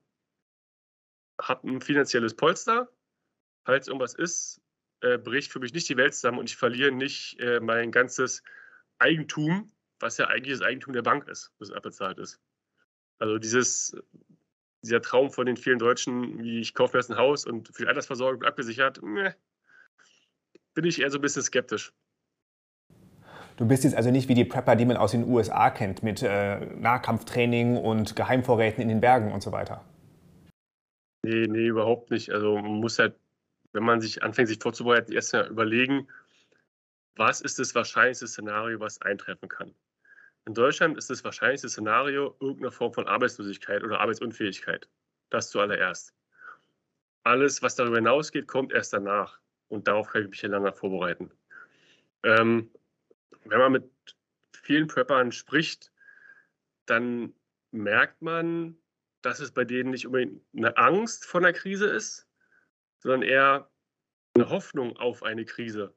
habe 1.40 1.68
ein 1.68 1.82
finanzielles 1.82 2.36
Polster. 2.36 2.90
Falls 3.66 3.88
irgendwas 3.88 4.14
ist, 4.14 4.62
äh, 5.02 5.18
bricht 5.18 5.52
für 5.52 5.60
mich 5.60 5.74
nicht 5.74 5.90
die 5.90 5.98
Welt 5.98 6.14
zusammen 6.14 6.40
und 6.40 6.50
ich 6.50 6.58
verliere 6.58 6.92
nicht 6.92 7.40
äh, 7.40 7.60
mein 7.60 7.92
ganzes 7.92 8.44
Eigentum, 9.00 9.72
was 10.00 10.18
ja 10.18 10.28
eigentlich 10.28 10.58
das 10.58 10.68
Eigentum 10.68 10.94
der 10.94 11.02
Bank 11.02 11.28
ist, 11.28 11.52
das 11.60 11.72
abbezahlt 11.72 12.18
ist. 12.18 12.40
Also 13.20 13.38
dieses 13.38 13.96
dieser 14.82 15.02
Traum 15.02 15.30
von 15.30 15.46
den 15.46 15.58
vielen 15.58 15.80
Deutschen, 15.80 16.40
wie 16.40 16.60
ich 16.60 16.74
kaufe 16.74 16.96
mir 16.96 17.02
jetzt 17.02 17.12
ein 17.12 17.18
Haus 17.18 17.46
und 17.46 17.68
für 17.68 17.84
die 17.84 17.88
Altersversorgung 17.88 18.44
abgesichert, 18.44 19.02
meh, 19.02 19.32
bin 20.74 20.86
ich 20.86 21.02
eher 21.02 21.12
so 21.12 21.18
ein 21.18 21.22
bisschen 21.22 21.44
skeptisch. 21.44 21.92
Du 23.58 23.68
bist 23.68 23.84
jetzt 23.84 23.96
also 23.96 24.10
nicht 24.10 24.30
wie 24.30 24.36
die 24.36 24.46
Prepper, 24.46 24.78
die 24.78 24.86
man 24.86 24.96
aus 24.96 25.12
den 25.12 25.28
USA 25.28 25.70
kennt, 25.70 26.02
mit 26.02 26.24
äh, 26.24 26.66
Nahkampftraining 26.78 27.76
und 27.76 28.16
Geheimvorräten 28.16 28.82
in 28.82 28.88
den 28.88 29.02
Bergen 29.02 29.34
und 29.34 29.44
so 29.44 29.52
weiter. 29.52 29.84
Nee, 31.30 31.46
nee, 31.48 31.68
überhaupt 31.68 32.10
nicht. 32.10 32.32
Also 32.32 32.58
man 32.58 32.80
muss 32.80 32.98
halt, 32.98 33.16
wenn 33.74 33.84
man 33.84 34.02
sich 34.02 34.24
anfängt, 34.24 34.48
sich 34.48 34.58
vorzubereiten, 34.60 35.12
erst 35.12 35.34
mal 35.34 35.48
überlegen, 35.48 36.08
was 37.18 37.42
ist 37.42 37.60
das 37.60 37.76
wahrscheinlichste 37.76 38.28
Szenario, 38.28 38.80
was 38.80 39.00
eintreffen 39.04 39.48
kann. 39.48 39.76
In 40.48 40.56
Deutschland 40.56 40.98
ist 40.98 41.12
das 41.12 41.24
wahrscheinlichste 41.24 41.70
Szenario 41.70 42.36
irgendeine 42.40 42.72
Form 42.72 42.94
von 42.94 43.08
Arbeitslosigkeit 43.08 43.84
oder 43.84 44.00
Arbeitsunfähigkeit. 44.00 44.90
Das 45.30 45.52
zuallererst. 45.52 46.16
alles, 47.24 47.62
was 47.62 47.76
darüber 47.76 47.98
hinausgeht, 47.98 48.48
kommt 48.48 48.72
erst 48.74 48.94
danach. 48.94 49.40
Und 49.68 49.88
darauf 49.88 50.08
kann 50.08 50.24
ich 50.24 50.30
mich 50.30 50.42
ja 50.42 50.50
lange 50.50 50.74
vorbereiten. 50.74 51.30
Ähm, 52.24 52.72
wenn 53.46 53.60
man 53.60 53.74
mit 53.74 53.92
vielen 54.64 54.88
Preppern 54.88 55.32
spricht, 55.32 55.92
dann 56.88 57.36
merkt 57.70 58.24
man, 58.24 58.80
dass 59.22 59.40
es 59.40 59.52
bei 59.52 59.66
denen 59.66 59.92
nicht 59.92 60.06
unbedingt 60.06 60.42
eine 60.56 60.78
Angst 60.78 61.26
vor 61.26 61.42
einer 61.42 61.54
Krise 61.54 61.88
ist, 61.88 62.28
sondern 63.00 63.22
eher 63.22 63.70
eine 64.36 64.50
Hoffnung 64.50 64.98
auf 64.98 65.24
eine 65.24 65.46
Krise. 65.46 65.94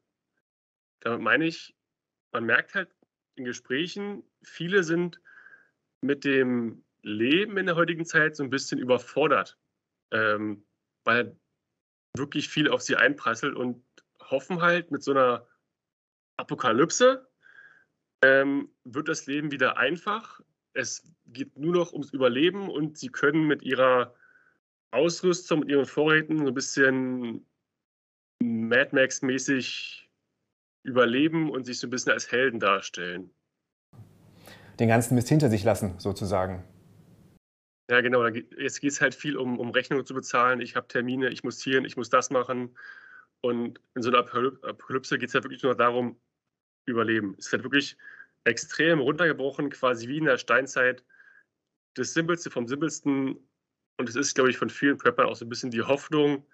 Damit 1.01 1.21
meine 1.21 1.47
ich, 1.47 1.77
man 2.33 2.45
merkt 2.45 2.75
halt 2.75 2.95
in 3.35 3.45
Gesprächen, 3.45 4.23
viele 4.43 4.83
sind 4.85 5.21
mit 6.01 6.25
dem 6.25 6.85
Leben 7.03 7.57
in 7.57 7.67
der 7.67 7.77
heutigen 7.77 8.05
Zeit 8.05 8.37
so 8.37 8.43
ein 8.43 8.51
bisschen 8.51 8.79
überfordert, 8.79 9.59
ähm, 10.11 10.65
weil 11.05 11.37
wirklich 12.17 12.49
viel 12.49 12.69
auf 12.69 12.83
sie 12.83 12.97
einprasselt 12.97 13.57
und 13.57 13.85
hoffen 14.21 14.63
halt 14.63 14.91
mit 14.91 15.03
so 15.03 15.13
einer 15.13 15.47
Apokalypse 16.37 17.29
ähm, 18.23 18.71
wird 18.85 19.09
das 19.09 19.27
Leben 19.27 19.51
wieder 19.51 19.77
einfach. 19.77 20.41
Es 20.75 21.03
geht 21.27 21.57
nur 21.59 21.75
noch 21.75 21.93
ums 21.93 22.13
Überleben 22.13 22.71
und 22.71 22.97
sie 22.99 23.09
können 23.09 23.47
mit 23.47 23.63
ihrer 23.63 24.15
Ausrüstung, 24.91 25.61
mit 25.61 25.69
ihren 25.69 25.87
Vorräten 25.87 26.39
so 26.39 26.47
ein 26.47 26.55
bisschen 26.55 27.47
Mad 28.43 28.91
Max-mäßig 28.93 30.11
überleben 30.85 31.51
und 31.51 31.65
sich 31.65 31.79
so 31.79 31.87
ein 31.87 31.91
bisschen 31.91 32.13
als 32.13 32.31
Helden 32.31 32.61
darstellen. 32.61 33.31
Den 34.81 34.89
ganzen 34.89 35.15
Mist 35.15 35.29
hinter 35.29 35.49
sich 35.49 35.65
lassen, 35.65 35.99
sozusagen. 35.99 36.65
Ja, 37.91 38.01
genau. 38.01 38.27
Jetzt 38.27 38.81
geht 38.81 38.91
es 38.91 39.01
halt 39.01 39.15
viel 39.15 39.37
um, 39.37 39.59
um 39.59 39.71
Rechnungen 39.71 40.07
zu 40.07 40.15
bezahlen. 40.15 40.61
Ich 40.61 40.77
habe 40.77 40.89
Termine, 40.89 41.29
ich 41.29 41.45
muss 41.45 41.63
hier, 41.63 41.85
ich 41.85 41.97
muss 41.97 42.09
das 42.09 42.31
machen. 42.31 42.77
Und 43.43 43.81
in 43.95 44.03
so 44.03 44.09
einer 44.09 44.21
Apokalypse 44.21 45.19
geht 45.19 45.29
es 45.29 45.35
halt 45.35 45.45
wirklich 45.45 45.63
nur 45.63 45.75
darum, 45.75 46.19
überleben. 46.87 47.35
Es 47.39 47.47
ist 47.47 47.53
halt 47.53 47.65
wirklich 47.65 47.97
extrem 48.45 49.01
runtergebrochen, 49.01 49.71
quasi 49.71 50.09
wie 50.09 50.19
in 50.19 50.25
der 50.25 50.39
Steinzeit. 50.39 51.05
Das 51.95 52.15
Simpelste 52.15 52.51
vom 52.51 52.67
Simpelsten. 52.67 53.37
Und 53.99 54.09
es 54.09 54.17
ist, 54.17 54.35
glaube 54.35 54.51
ich, 54.51 54.57
von 54.57 54.71
vielen 54.71 54.97
Preppern 54.97 55.27
auch 55.27 55.37
so 55.37 55.45
ein 55.45 55.49
bisschen 55.49 55.71
die 55.71 55.83
Hoffnung, 55.83 56.45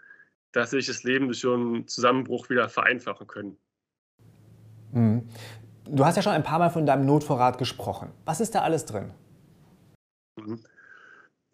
dass 0.53 0.71
sich 0.71 0.87
das 0.87 1.05
Leben 1.05 1.27
durch 1.27 1.41
so 1.41 1.55
einen 1.55 1.87
Zusammenbruch 1.87 2.51
wieder 2.51 2.69
vereinfachen 2.69 3.27
können. 3.27 3.57
Mhm. 4.93 5.29
Du 5.87 6.05
hast 6.05 6.17
ja 6.17 6.23
schon 6.23 6.33
ein 6.33 6.43
paar 6.43 6.59
Mal 6.59 6.71
von 6.71 6.85
deinem 6.85 7.07
Notvorrat 7.07 7.59
gesprochen. 7.59 8.13
Was 8.25 8.41
ist 8.41 8.55
da 8.55 8.63
alles 8.63 8.85
drin? 8.85 9.13
Mhm. 10.37 10.61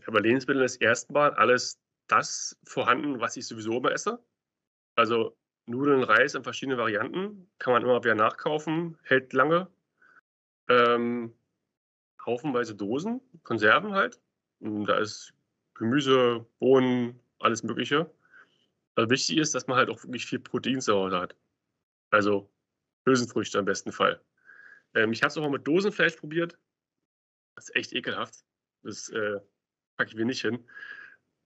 Ja, 0.04 0.12
bei 0.12 0.20
Lebensmitteln 0.20 0.64
ist 0.64 0.76
erstmal 0.76 1.32
alles 1.34 1.78
das 2.08 2.58
vorhanden, 2.64 3.20
was 3.20 3.36
ich 3.36 3.46
sowieso 3.46 3.78
immer 3.78 3.92
esse. 3.92 4.18
Also 4.96 5.36
Nudeln, 5.66 6.02
Reis 6.02 6.34
in 6.34 6.42
verschiedenen 6.42 6.78
Varianten 6.78 7.48
kann 7.58 7.72
man 7.72 7.82
immer 7.82 8.02
wieder 8.02 8.14
nachkaufen, 8.14 8.98
hält 9.02 9.32
lange. 9.32 9.68
Ähm, 10.68 11.35
haufenweise 12.25 12.75
Dosen, 12.75 13.21
Konserven 13.42 13.92
halt. 13.92 14.21
Und 14.61 14.87
da 14.87 14.99
ist 14.99 15.35
Gemüse, 15.75 16.47
Bohnen, 16.59 17.21
alles 17.38 17.62
Mögliche. 17.62 18.11
Also 18.94 19.11
wichtig 19.11 19.38
ist, 19.38 19.54
dass 19.54 19.66
man 19.66 19.76
halt 19.76 19.90
auch 19.90 20.02
wirklich 20.04 20.26
viel 20.26 20.38
Protein 20.38 20.80
zu 20.80 20.94
Hause 20.94 21.21
hat. 21.21 21.37
Also 22.11 22.50
Hülsenfrüchte 23.06 23.59
im 23.59 23.64
besten 23.64 23.92
Fall. 23.92 24.23
Ähm, 24.94 25.12
ich 25.12 25.23
habe 25.23 25.28
es 25.28 25.37
auch 25.37 25.42
mal 25.42 25.50
mit 25.50 25.66
Dosenfleisch 25.66 26.16
probiert. 26.16 26.59
Das 27.56 27.68
ist 27.68 27.76
echt 27.76 27.92
ekelhaft. 27.92 28.44
Das 28.83 29.09
äh, 29.11 29.40
packe 29.97 30.11
ich 30.11 30.16
mir 30.16 30.25
nicht 30.25 30.42
hin. 30.42 30.64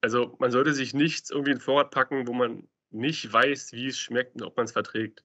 Also 0.00 0.36
man 0.38 0.50
sollte 0.50 0.72
sich 0.74 0.94
nichts 0.94 1.30
irgendwie 1.30 1.52
in 1.52 1.56
den 1.56 1.62
Vorrat 1.62 1.90
packen, 1.90 2.28
wo 2.28 2.32
man 2.32 2.68
nicht 2.90 3.32
weiß, 3.32 3.72
wie 3.72 3.88
es 3.88 3.98
schmeckt 3.98 4.36
und 4.36 4.42
ob 4.42 4.56
man 4.56 4.66
es 4.66 4.72
verträgt. 4.72 5.24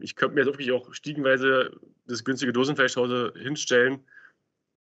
Ich 0.00 0.14
könnte 0.14 0.36
mir 0.36 0.46
wirklich 0.46 0.70
auch 0.72 0.92
stiegenweise 0.94 1.72
das 2.06 2.24
günstige 2.24 2.52
Dosenfleisch 2.52 2.92
zu 2.92 3.32
hinstellen. 3.34 4.04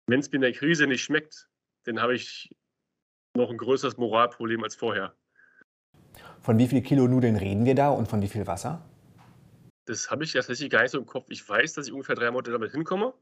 Wenn 0.07 0.19
es 0.19 0.29
mir 0.29 0.35
in 0.35 0.41
der 0.41 0.53
Krise 0.53 0.87
nicht 0.87 1.03
schmeckt, 1.03 1.47
dann 1.85 2.01
habe 2.01 2.15
ich 2.15 2.53
noch 3.35 3.49
ein 3.49 3.57
größeres 3.57 3.97
Moralproblem 3.97 4.63
als 4.63 4.75
vorher. 4.75 5.15
Von 6.41 6.57
wie 6.57 6.67
viel 6.67 6.81
Kilo 6.81 7.07
Nudeln 7.07 7.35
reden 7.35 7.65
wir 7.65 7.75
da 7.75 7.89
und 7.89 8.07
von 8.07 8.21
wie 8.21 8.27
viel 8.27 8.47
Wasser? 8.47 8.83
Das 9.85 10.11
habe 10.11 10.23
ich 10.23 10.33
tatsächlich 10.33 10.69
gar 10.69 10.81
nicht 10.81 10.91
so 10.91 10.99
im 10.99 11.05
Kopf. 11.05 11.27
Ich 11.29 11.47
weiß, 11.47 11.73
dass 11.73 11.87
ich 11.87 11.93
ungefähr 11.93 12.15
drei 12.15 12.31
Monate 12.31 12.51
damit 12.51 12.71
hinkomme. 12.71 13.13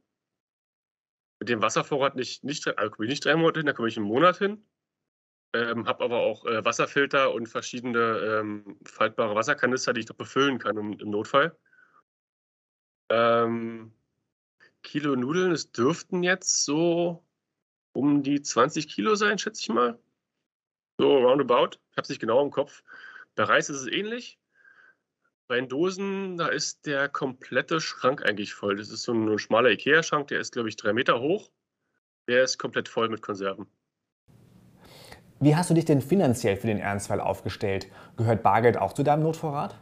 Mit 1.39 1.49
dem 1.49 1.61
Wasservorrat 1.61 2.15
nicht, 2.15 2.43
nicht, 2.43 2.67
also 2.67 2.91
komme 2.91 3.05
ich 3.05 3.11
nicht 3.11 3.25
drei 3.25 3.35
Monate 3.35 3.59
hin, 3.59 3.67
da 3.67 3.73
komme 3.73 3.87
ich 3.87 3.97
einen 3.97 4.07
Monat 4.07 4.37
hin. 4.37 4.65
Ähm, 5.53 5.87
habe 5.87 6.03
aber 6.03 6.19
auch 6.19 6.45
äh, 6.45 6.65
Wasserfilter 6.65 7.33
und 7.33 7.47
verschiedene 7.47 7.99
ähm, 7.99 8.77
faltbare 8.85 9.35
Wasserkanister, 9.35 9.93
die 9.93 10.01
ich 10.01 10.09
noch 10.09 10.15
befüllen 10.15 10.59
kann 10.59 10.77
im, 10.77 10.99
im 10.99 11.09
Notfall. 11.09 11.57
Ähm, 13.09 13.91
Kilo 14.83 15.15
Nudeln, 15.15 15.51
es 15.51 15.71
dürften 15.71 16.23
jetzt 16.23 16.63
so 16.65 17.23
um 17.93 18.23
die 18.23 18.41
20 18.41 18.87
Kilo 18.87 19.15
sein, 19.15 19.37
schätze 19.37 19.61
ich 19.61 19.69
mal. 19.69 19.99
So 20.97 21.17
roundabout. 21.17 21.77
Ich 21.91 21.97
habe 21.97 22.03
es 22.03 22.09
nicht 22.09 22.21
genau 22.21 22.43
im 22.43 22.51
Kopf. 22.51 22.83
Bei 23.35 23.43
Reis 23.43 23.69
ist 23.69 23.81
es 23.81 23.87
ähnlich. 23.87 24.39
Bei 25.47 25.55
den 25.55 25.69
Dosen, 25.69 26.37
da 26.37 26.47
ist 26.47 26.85
der 26.85 27.07
komplette 27.07 27.79
Schrank 27.79 28.25
eigentlich 28.25 28.53
voll. 28.53 28.75
Das 28.75 28.89
ist 28.89 29.03
so 29.03 29.13
ein, 29.13 29.29
ein 29.29 29.39
schmaler 29.39 29.69
Ikea-Schrank, 29.69 30.27
der 30.27 30.39
ist, 30.39 30.53
glaube 30.53 30.69
ich, 30.69 30.75
drei 30.75 30.93
Meter 30.93 31.19
hoch. 31.19 31.49
Der 32.27 32.43
ist 32.43 32.57
komplett 32.57 32.89
voll 32.89 33.07
mit 33.09 33.21
Konserven. 33.21 33.67
Wie 35.39 35.55
hast 35.55 35.69
du 35.69 35.73
dich 35.73 35.85
denn 35.85 36.01
finanziell 36.01 36.57
für 36.57 36.67
den 36.67 36.79
Ernstfall 36.79 37.21
aufgestellt? 37.21 37.87
Gehört 38.17 38.41
Bargeld 38.41 38.77
auch 38.77 38.93
zu 38.93 39.03
deinem 39.03 39.23
Notvorrat? 39.23 39.77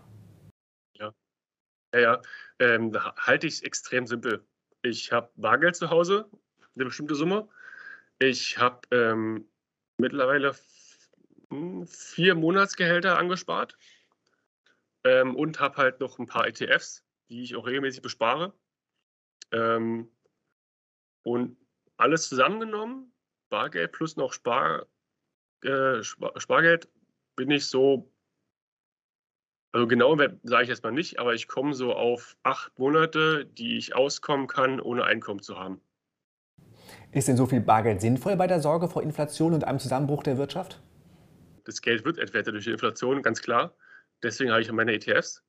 Ja, 1.96 2.02
ja. 2.02 2.22
Ähm, 2.60 2.92
halte 3.18 3.48
ich 3.48 3.56
es 3.56 3.62
extrem 3.62 4.06
simpel. 4.06 4.46
Ich 4.82 5.14
habe 5.14 5.32
Bargeld 5.38 5.78
zu 5.78 5.90
Hause, 5.90 6.30
eine 6.76 6.86
bestimmte 6.86 7.16
Summe. 7.16 7.48
Ich 8.20 8.58
habe 8.58 8.82
ähm, 8.92 9.50
mittlerweile 9.98 10.54
vier 11.86 12.36
Monatsgehälter 12.36 13.18
angespart 13.18 13.78
ähm, 15.06 15.38
und 15.38 15.62
habe 15.62 15.78
halt 15.78 16.02
noch 16.02 16.20
ein 16.20 16.28
paar 16.28 16.48
ETFs, 16.48 17.06
die 17.30 17.44
ich 17.44 17.56
auch 17.56 17.66
regelmäßig 17.66 18.02
bespare. 18.02 18.54
Ähm, 19.52 20.12
und 21.24 21.58
alles 21.96 22.28
zusammengenommen, 22.28 23.14
Bargeld 23.50 23.94
plus 23.94 24.18
noch 24.18 24.34
Spar, 24.34 24.86
äh, 25.62 26.04
Spargeld, 26.04 26.90
bin 27.38 27.52
ich 27.52 27.68
so, 27.68 28.14
also 29.76 29.88
genau 29.88 30.16
sage 30.44 30.64
ich 30.64 30.70
erstmal 30.70 30.94
nicht, 30.94 31.20
aber 31.20 31.34
ich 31.34 31.50
komme 31.50 31.74
so 31.74 31.94
auf 31.94 32.38
acht 32.44 32.80
Monate, 32.80 33.46
die 33.46 33.76
ich 33.76 33.94
auskommen 33.94 34.48
kann, 34.48 34.80
ohne 34.80 35.04
Einkommen 35.04 35.42
zu 35.42 35.60
haben. 35.60 35.82
Ist 37.12 37.28
denn 37.28 37.36
so 37.36 37.46
viel 37.46 37.60
Bargeld 37.60 38.00
sinnvoll 38.00 38.38
bei 38.38 38.48
der 38.48 38.62
Sorge 38.62 38.88
vor 38.88 39.04
Inflation 39.04 39.54
und 39.54 39.66
einem 39.66 39.80
Zusammenbruch 39.80 40.24
der 40.24 40.38
Wirtschaft? 40.38 40.82
Das 41.66 41.82
Geld 41.82 42.06
wird 42.06 42.20
entwertet 42.20 42.54
durch 42.54 42.64
die 42.64 42.72
Inflation, 42.72 43.22
ganz 43.22 43.42
klar. 43.42 43.76
Deswegen 44.24 44.50
habe 44.50 44.62
ich 44.62 44.72
meine 44.72 44.94
ETFs. 44.94 45.44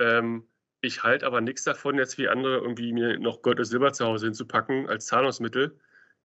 Ähm, 0.00 0.48
ich 0.80 1.04
halte 1.04 1.24
aber 1.24 1.40
nichts 1.40 1.62
davon, 1.62 1.96
jetzt 1.96 2.18
wie 2.18 2.26
andere 2.26 2.56
irgendwie 2.56 2.92
mir 2.92 3.20
noch 3.20 3.40
Gold 3.40 3.58
oder 3.58 3.66
Silber 3.66 3.92
zu 3.92 4.04
Hause 4.04 4.26
hinzupacken 4.26 4.88
als 4.88 5.06
Zahlungsmittel, 5.06 5.78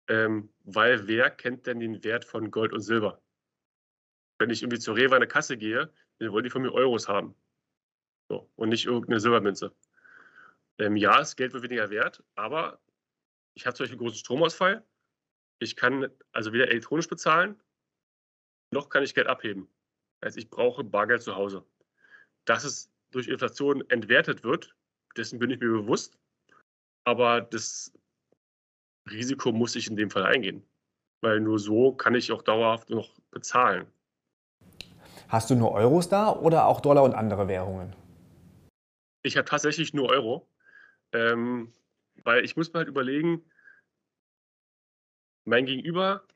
ähm, 0.09 0.49
weil 0.65 1.07
wer 1.07 1.31
kennt 1.31 1.69
denn 1.69 1.79
den 1.79 2.03
Wert 2.03 2.25
von 2.25 2.51
Gold 2.51 2.73
und 2.73 2.81
Silber? 2.81 3.23
Wenn 4.41 4.51
ich 4.51 4.65
irgendwie 4.65 4.81
zur 4.81 4.97
Rewe 4.97 5.15
an 5.15 5.21
der 5.21 5.29
Kasse 5.29 5.57
gehe, 5.57 5.89
dann 6.19 6.33
wollen 6.33 6.45
die 6.45 6.51
von 6.51 6.63
mir 6.63 6.73
Euros 6.73 7.09
haben. 7.09 7.35
So, 8.29 8.51
und 8.57 8.71
nicht 8.71 8.87
irgendeine 8.87 9.21
Silbermünze. 9.21 9.75
Ähm, 10.79 10.97
ja, 10.97 11.19
das 11.19 11.37
Geld 11.37 11.53
wird 11.53 11.65
weniger 11.65 11.91
wert, 11.91 12.23
aber 12.35 12.81
ich 13.55 13.67
habe 13.67 13.75
zum 13.75 13.85
Beispiel 13.85 13.99
einen 13.99 14.07
großen 14.07 14.19
Stromausfall. 14.19 14.85
Ich 15.59 15.77
kann 15.77 16.11
also 16.33 16.53
weder 16.53 16.69
elektronisch 16.69 17.09
bezahlen, 17.09 17.61
noch 18.73 18.89
kann 18.89 19.03
ich 19.03 19.15
Geld 19.15 19.27
abheben. 19.27 19.69
Heißt, 20.25 20.39
ich 20.39 20.49
brauche 20.49 20.83
Bargeld 20.83 21.23
zu 21.23 21.37
Hause. 21.37 21.65
Dass 22.47 22.65
es 22.65 22.91
durch 23.11 23.29
Inflation 23.29 23.89
entwertet 23.91 24.43
wird, 24.43 24.75
dessen 25.17 25.39
bin 25.39 25.51
ich 25.51 25.61
mir 25.61 25.71
bewusst. 25.71 26.19
Aber 27.05 27.41
das 27.41 27.93
Risiko 29.11 29.53
muss 29.53 29.77
ich 29.77 29.89
in 29.89 29.97
dem 29.97 30.11
Fall 30.11 30.25
eingehen. 30.25 30.67
Weil 31.21 31.41
nur 31.41 31.59
so 31.59 31.93
kann 31.93 32.15
ich 32.15 32.33
auch 32.33 32.43
dauerhaft 32.43 32.91
noch 32.91 33.21
bezahlen. 33.31 33.87
Hast 35.33 35.49
du 35.49 35.55
nur 35.55 35.73
Euros 35.73 36.11
da 36.11 36.31
oder 36.31 36.67
auch 36.67 36.83
Dollar 36.83 37.05
und 37.05 37.15
andere 37.15 37.49
Währungen? 37.49 37.97
Ich 39.23 39.39
habe 39.39 39.49
tatsächlich 39.49 39.95
nur 39.95 40.11
Euro. 40.11 40.47
Ähm, 41.13 41.73
weil 42.23 42.45
ich 42.45 42.55
muss 42.55 42.71
mir 42.71 42.81
halt 42.81 42.89
überlegen, 42.89 43.43
mein 45.47 45.65
Gegenüber 45.65 46.27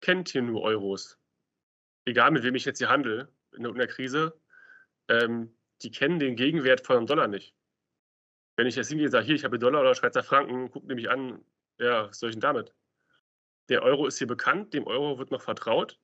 kennt 0.00 0.28
hier 0.28 0.42
nur 0.42 0.62
Euros. 0.62 1.18
Egal 2.04 2.30
mit 2.30 2.44
wem 2.44 2.54
ich 2.54 2.64
jetzt 2.64 2.78
hier 2.78 2.88
handle 2.88 3.28
in 3.56 3.64
der 3.64 3.88
Krise, 3.88 4.40
ähm, 5.08 5.52
die 5.82 5.90
kennen 5.90 6.20
den 6.20 6.36
Gegenwert 6.36 6.86
von 6.86 6.96
einem 6.96 7.06
Dollar 7.06 7.26
nicht. 7.26 7.56
Wenn 8.56 8.68
ich 8.68 8.76
jetzt 8.76 8.86
hingehe 8.86 9.06
und 9.06 9.12
sage, 9.12 9.26
hier, 9.26 9.34
ich 9.34 9.44
habe 9.44 9.58
Dollar 9.58 9.80
oder 9.80 9.96
Schweizer 9.96 10.22
Franken, 10.22 10.70
guck 10.70 10.84
nämlich 10.84 11.10
an, 11.10 11.44
ja, 11.78 12.08
was 12.08 12.20
soll 12.20 12.30
ich 12.30 12.36
denn 12.36 12.40
damit? 12.40 12.72
Der 13.68 13.82
Euro 13.82 14.06
ist 14.06 14.18
hier 14.18 14.28
bekannt, 14.28 14.74
dem 14.74 14.86
Euro 14.86 15.18
wird 15.18 15.32
noch 15.32 15.42
vertraut. 15.42 15.98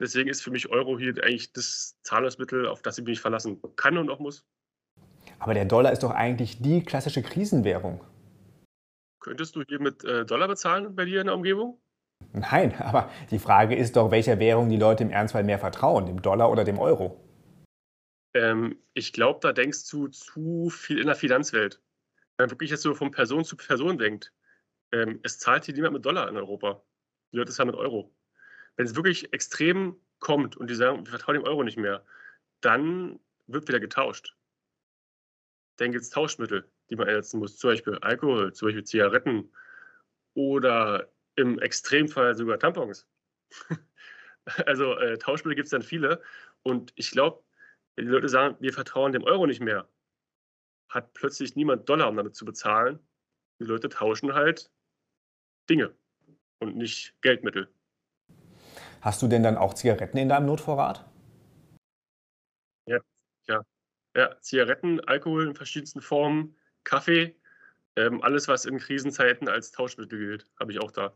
Deswegen 0.00 0.28
ist 0.28 0.42
für 0.42 0.50
mich 0.50 0.68
Euro 0.68 0.98
hier 0.98 1.14
eigentlich 1.22 1.52
das 1.52 1.96
Zahlungsmittel, 2.02 2.66
auf 2.66 2.82
das 2.82 2.98
ich 2.98 3.04
mich 3.04 3.20
verlassen 3.20 3.60
kann 3.76 3.96
und 3.96 4.10
auch 4.10 4.18
muss. 4.18 4.44
Aber 5.38 5.54
der 5.54 5.64
Dollar 5.64 5.92
ist 5.92 6.02
doch 6.02 6.10
eigentlich 6.10 6.60
die 6.60 6.82
klassische 6.82 7.22
Krisenwährung. 7.22 8.04
Könntest 9.20 9.56
du 9.56 9.62
hier 9.66 9.80
mit 9.80 10.04
äh, 10.04 10.26
Dollar 10.26 10.48
bezahlen 10.48 10.94
bei 10.94 11.04
dir 11.04 11.20
in 11.20 11.26
der 11.26 11.36
Umgebung? 11.36 11.80
Nein, 12.32 12.74
aber 12.80 13.10
die 13.30 13.38
Frage 13.38 13.76
ist 13.76 13.96
doch, 13.96 14.10
welcher 14.10 14.38
Währung 14.38 14.68
die 14.68 14.76
Leute 14.76 15.04
im 15.04 15.10
Ernstfall 15.10 15.44
mehr 15.44 15.58
vertrauen, 15.58 16.06
dem 16.06 16.22
Dollar 16.22 16.50
oder 16.50 16.64
dem 16.64 16.78
Euro? 16.78 17.20
Ähm, 18.34 18.78
ich 18.94 19.12
glaube, 19.12 19.40
da 19.40 19.52
denkst 19.52 19.88
du 19.90 20.08
zu 20.08 20.68
viel 20.70 20.98
in 20.98 21.06
der 21.06 21.14
Finanzwelt. 21.14 21.80
Wenn 22.36 22.44
man 22.44 22.50
wirklich 22.50 22.70
jetzt 22.70 22.82
so 22.82 22.94
von 22.94 23.12
Person 23.12 23.44
zu 23.44 23.56
Person 23.56 23.96
denkt. 23.96 24.32
Ähm, 24.92 25.20
es 25.22 25.38
zahlt 25.38 25.64
hier 25.64 25.74
niemand 25.74 25.94
mit 25.94 26.04
Dollar 26.04 26.28
in 26.28 26.36
Europa. 26.36 26.82
Die 27.32 27.36
Leute 27.36 27.52
zahlen 27.52 27.68
mit 27.68 27.76
Euro. 27.76 28.13
Wenn 28.76 28.86
es 28.86 28.96
wirklich 28.96 29.32
extrem 29.32 30.00
kommt 30.18 30.56
und 30.56 30.68
die 30.68 30.74
sagen, 30.74 31.04
wir 31.04 31.10
vertrauen 31.10 31.34
dem 31.34 31.44
Euro 31.44 31.62
nicht 31.62 31.76
mehr, 31.76 32.04
dann 32.60 33.20
wird 33.46 33.68
wieder 33.68 33.80
getauscht. 33.80 34.34
Dann 35.76 35.92
gibt 35.92 36.02
es 36.02 36.10
Tauschmittel, 36.10 36.70
die 36.88 36.96
man 36.96 37.08
ersetzen 37.08 37.40
muss, 37.40 37.58
zum 37.58 37.70
Beispiel 37.70 37.98
Alkohol, 37.98 38.52
zum 38.52 38.68
Beispiel 38.68 38.84
Zigaretten 38.84 39.52
oder 40.34 41.12
im 41.36 41.58
Extremfall 41.58 42.34
sogar 42.34 42.58
Tampons. 42.58 43.06
also 44.66 44.94
äh, 44.98 45.18
Tauschmittel 45.18 45.56
gibt 45.56 45.66
es 45.66 45.70
dann 45.70 45.82
viele. 45.82 46.22
Und 46.62 46.92
ich 46.96 47.10
glaube, 47.10 47.42
wenn 47.96 48.06
die 48.06 48.10
Leute 48.10 48.28
sagen, 48.28 48.56
wir 48.60 48.72
vertrauen 48.72 49.12
dem 49.12 49.24
Euro 49.24 49.46
nicht 49.46 49.60
mehr, 49.60 49.88
hat 50.88 51.12
plötzlich 51.14 51.56
niemand 51.56 51.88
Dollar, 51.88 52.08
um 52.08 52.16
damit 52.16 52.34
zu 52.34 52.44
bezahlen. 52.44 52.98
Die 53.60 53.64
Leute 53.64 53.88
tauschen 53.88 54.34
halt 54.34 54.70
Dinge 55.68 55.94
und 56.58 56.76
nicht 56.76 57.14
Geldmittel. 57.20 57.68
Hast 59.04 59.20
du 59.20 59.28
denn 59.28 59.42
dann 59.42 59.58
auch 59.58 59.74
Zigaretten 59.74 60.16
in 60.16 60.30
deinem 60.30 60.46
Notvorrat? 60.46 61.04
Ja, 62.86 62.98
ja. 63.46 63.60
Ja, 64.16 64.40
Zigaretten, 64.40 64.98
Alkohol 65.00 65.46
in 65.46 65.54
verschiedensten 65.54 66.00
Formen, 66.00 66.56
Kaffee, 66.84 67.36
ähm, 67.96 68.22
alles, 68.22 68.48
was 68.48 68.64
in 68.64 68.78
Krisenzeiten 68.78 69.46
als 69.46 69.72
Tauschmittel 69.72 70.18
gilt, 70.18 70.46
habe 70.58 70.72
ich 70.72 70.80
auch 70.80 70.90
da. 70.90 71.12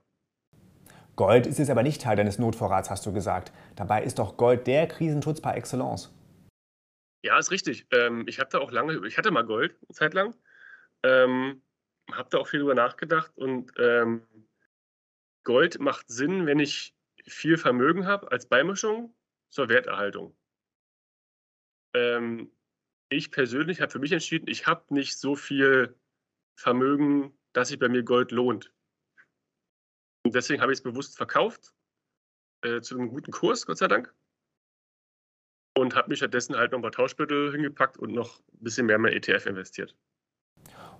Gold 1.16 1.46
ist 1.46 1.58
jetzt 1.58 1.70
aber 1.70 1.82
nicht 1.82 2.02
Teil 2.02 2.16
deines 2.16 2.38
Notvorrats, 2.38 2.90
hast 2.90 3.06
du 3.06 3.12
gesagt. 3.14 3.52
Dabei 3.74 4.02
ist 4.02 4.18
doch 4.18 4.36
Gold 4.36 4.66
der 4.66 4.86
Krisenschutz 4.86 5.40
par 5.40 5.56
excellence. 5.56 6.14
Ja, 7.22 7.38
ist 7.38 7.50
richtig. 7.50 7.86
Ähm, 7.90 8.24
ich 8.28 8.38
habe 8.38 8.50
da 8.50 8.58
auch 8.58 8.70
lange, 8.70 9.00
ich 9.06 9.16
hatte 9.16 9.30
mal 9.30 9.46
Gold, 9.46 9.74
eine 9.80 9.94
Zeit 9.94 10.12
lang. 10.12 10.34
Ähm, 11.02 11.62
habe 12.12 12.28
da 12.28 12.36
auch 12.36 12.48
viel 12.48 12.60
drüber 12.60 12.74
nachgedacht 12.74 13.32
und 13.36 13.72
ähm, 13.78 14.26
Gold 15.44 15.80
macht 15.80 16.08
Sinn, 16.08 16.44
wenn 16.44 16.60
ich 16.60 16.94
viel 17.28 17.56
Vermögen 17.56 18.06
habe 18.06 18.30
als 18.30 18.46
Beimischung 18.46 19.14
zur 19.50 19.68
Werterhaltung. 19.68 20.36
Ähm, 21.94 22.52
ich 23.08 23.30
persönlich 23.30 23.80
habe 23.80 23.90
für 23.90 23.98
mich 23.98 24.12
entschieden, 24.12 24.48
ich 24.48 24.66
habe 24.66 24.92
nicht 24.92 25.18
so 25.18 25.34
viel 25.34 25.96
Vermögen, 26.56 27.32
dass 27.52 27.68
sich 27.68 27.78
bei 27.78 27.88
mir 27.88 28.02
Gold 28.02 28.30
lohnt. 28.30 28.72
Und 30.24 30.34
deswegen 30.34 30.60
habe 30.60 30.72
ich 30.72 30.78
es 30.78 30.82
bewusst 30.82 31.16
verkauft, 31.16 31.72
äh, 32.62 32.80
zu 32.80 32.96
einem 32.96 33.08
guten 33.08 33.30
Kurs, 33.30 33.66
Gott 33.66 33.78
sei 33.78 33.88
Dank. 33.88 34.14
Und 35.74 35.94
habe 35.94 36.08
mich 36.08 36.18
stattdessen 36.18 36.56
halt 36.56 36.72
noch 36.72 36.80
ein 36.80 36.82
paar 36.82 36.92
Tauschmittel 36.92 37.52
hingepackt 37.52 37.96
und 37.96 38.12
noch 38.12 38.40
ein 38.40 38.64
bisschen 38.64 38.86
mehr 38.86 38.96
in 38.96 39.02
mein 39.02 39.12
ETF 39.12 39.46
investiert. 39.46 39.96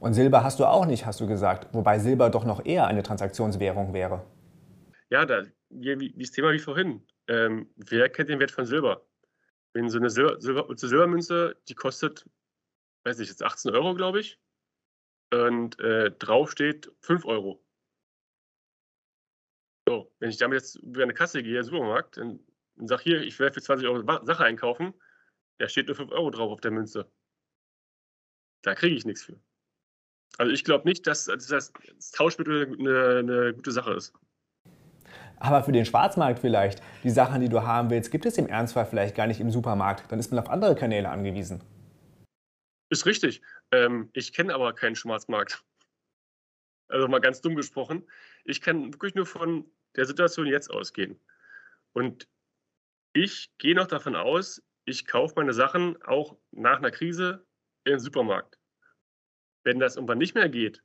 Und 0.00 0.14
Silber 0.14 0.44
hast 0.44 0.60
du 0.60 0.64
auch 0.64 0.86
nicht, 0.86 1.04
hast 1.04 1.20
du 1.20 1.26
gesagt, 1.26 1.74
wobei 1.74 1.98
Silber 1.98 2.30
doch 2.30 2.44
noch 2.44 2.64
eher 2.64 2.86
eine 2.86 3.02
Transaktionswährung 3.02 3.92
wäre. 3.92 4.24
Ja, 5.10 5.26
da, 5.26 5.42
wie, 5.70 5.98
wie 6.16 6.22
das 6.22 6.30
Thema 6.30 6.52
wie 6.52 6.58
vorhin. 6.58 7.06
Ähm, 7.26 7.72
wer 7.76 8.08
kennt 8.08 8.28
den 8.28 8.40
Wert 8.40 8.50
von 8.50 8.66
Silber? 8.66 9.06
Wenn 9.74 9.90
so 9.90 9.98
eine 9.98 10.10
Silber, 10.10 10.40
Silber, 10.40 10.66
Silbermünze, 10.76 11.56
die 11.68 11.74
kostet, 11.74 12.28
weiß 13.04 13.18
nicht, 13.18 13.28
jetzt 13.28 13.42
18 13.42 13.72
Euro, 13.74 13.94
glaube 13.94 14.20
ich. 14.20 14.40
Und 15.30 15.78
äh, 15.80 16.10
drauf 16.10 16.50
steht 16.50 16.90
5 17.00 17.24
Euro. 17.26 17.62
So, 19.86 20.12
wenn 20.18 20.30
ich 20.30 20.38
damit 20.38 20.58
jetzt 20.58 20.76
über 20.76 21.02
eine 21.02 21.14
Kasse 21.14 21.42
gehe, 21.42 21.62
Supermarkt, 21.62 22.16
dann, 22.16 22.40
dann 22.76 22.86
sage 22.88 23.02
hier, 23.02 23.22
ich 23.22 23.38
werde 23.38 23.54
für 23.54 23.62
20 23.62 23.86
Euro 23.88 24.24
Sache 24.24 24.44
einkaufen, 24.44 24.94
da 25.58 25.68
steht 25.68 25.86
nur 25.86 25.96
5 25.96 26.10
Euro 26.12 26.30
drauf 26.30 26.50
auf 26.50 26.60
der 26.60 26.70
Münze. 26.70 27.10
Da 28.62 28.74
kriege 28.74 28.96
ich 28.96 29.04
nichts 29.04 29.24
für. 29.24 29.40
Also 30.36 30.52
ich 30.52 30.64
glaube 30.64 30.86
nicht, 30.88 31.06
dass, 31.06 31.24
dass 31.24 31.46
das 31.46 31.72
Tauschmittel 32.12 32.66
eine, 32.78 33.18
eine 33.18 33.54
gute 33.54 33.72
Sache 33.72 33.94
ist. 33.94 34.12
Aber 35.40 35.62
für 35.62 35.72
den 35.72 35.84
Schwarzmarkt 35.84 36.40
vielleicht, 36.40 36.82
die 37.04 37.10
Sachen, 37.10 37.40
die 37.40 37.48
du 37.48 37.62
haben 37.62 37.90
willst, 37.90 38.10
gibt 38.10 38.26
es 38.26 38.38
im 38.38 38.48
Ernstfall 38.48 38.86
vielleicht 38.86 39.14
gar 39.14 39.26
nicht 39.26 39.40
im 39.40 39.50
Supermarkt. 39.50 40.10
Dann 40.10 40.18
ist 40.18 40.30
man 40.30 40.40
auf 40.40 40.50
andere 40.50 40.74
Kanäle 40.74 41.08
angewiesen. 41.08 41.62
Ist 42.90 43.06
richtig. 43.06 43.42
Ähm, 43.70 44.10
ich 44.14 44.32
kenne 44.32 44.54
aber 44.54 44.74
keinen 44.74 44.96
Schwarzmarkt. 44.96 45.62
Also 46.88 47.06
mal 47.06 47.20
ganz 47.20 47.40
dumm 47.40 47.54
gesprochen. 47.54 48.08
Ich 48.44 48.60
kann 48.62 48.92
wirklich 48.92 49.14
nur 49.14 49.26
von 49.26 49.70
der 49.96 50.06
Situation 50.06 50.46
jetzt 50.46 50.70
ausgehen. 50.70 51.20
Und 51.92 52.28
ich 53.12 53.50
gehe 53.58 53.74
noch 53.74 53.86
davon 53.86 54.16
aus, 54.16 54.62
ich 54.84 55.06
kaufe 55.06 55.34
meine 55.36 55.52
Sachen 55.52 56.00
auch 56.02 56.38
nach 56.50 56.78
einer 56.78 56.90
Krise 56.90 57.46
im 57.84 57.98
Supermarkt. 57.98 58.58
Wenn 59.64 59.78
das 59.78 59.96
irgendwann 59.96 60.18
nicht 60.18 60.34
mehr 60.34 60.48
geht, 60.48 60.82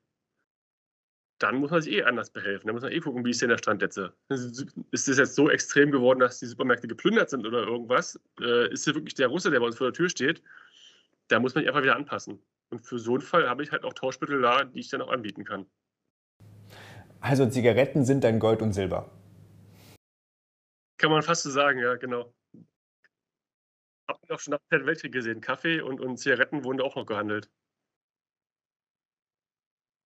dann 1.44 1.58
muss 1.58 1.72
man 1.72 1.82
sich 1.82 1.94
eh 1.94 2.04
anders 2.04 2.30
behelfen. 2.30 2.68
Dann 2.68 2.76
muss 2.76 2.84
man 2.84 2.94
eh 2.94 3.00
gucken, 3.02 3.26
wie 3.26 3.32
ist 3.32 3.42
denn 3.42 3.50
der 3.50 3.58
Stand 3.58 3.82
jetzt. 3.82 3.98
Ist 4.30 5.08
es 5.10 5.18
jetzt 5.18 5.36
so 5.36 5.50
extrem 5.50 5.92
geworden, 5.92 6.20
dass 6.20 6.40
die 6.40 6.46
Supermärkte 6.46 6.88
geplündert 6.88 7.30
sind 7.30 7.46
oder 7.46 7.64
irgendwas? 7.64 8.18
Äh, 8.40 8.72
ist 8.72 8.86
hier 8.86 8.96
wirklich 8.96 9.16
der 9.16 9.28
Russe, 9.28 9.52
der 9.52 9.60
bei 9.60 9.66
uns 9.66 9.76
vor 9.78 9.88
der 9.88 9.94
Tür 9.94 10.08
steht? 10.08 10.42
Da 11.28 11.42
muss 11.42 11.54
man 11.54 11.64
sich 11.64 11.68
einfach 11.70 11.84
wieder 11.84 11.98
anpassen. 11.98 12.40
Und 12.70 12.86
für 12.86 12.98
so 12.98 13.12
einen 13.12 13.22
Fall 13.22 13.50
habe 13.50 13.62
ich 13.62 13.74
halt 13.74 13.84
auch 13.84 13.92
Tauschmittel 13.92 14.42
da, 14.42 14.64
die 14.64 14.80
ich 14.80 14.90
dann 14.90 15.02
auch 15.02 15.12
anbieten 15.12 15.44
kann. 15.44 15.66
Also 17.20 17.46
Zigaretten 17.50 18.06
sind 18.06 18.24
dann 18.24 18.40
Gold 18.40 18.62
und 18.62 18.72
Silber. 18.72 19.12
Kann 20.98 21.12
man 21.12 21.24
fast 21.24 21.44
so 21.44 21.50
sagen, 21.50 21.80
ja, 21.80 21.96
genau. 21.96 22.34
Hab 24.08 24.32
auch 24.32 24.40
schon 24.40 24.54
nach 24.54 24.60
dem 24.72 24.86
Weltkrieg 24.86 25.12
gesehen. 25.12 25.42
Kaffee 25.42 25.82
und, 25.82 26.00
und 26.00 26.18
Zigaretten 26.18 26.64
wurden 26.64 26.80
auch 26.80 26.96
noch 26.96 27.06
gehandelt. 27.06 27.50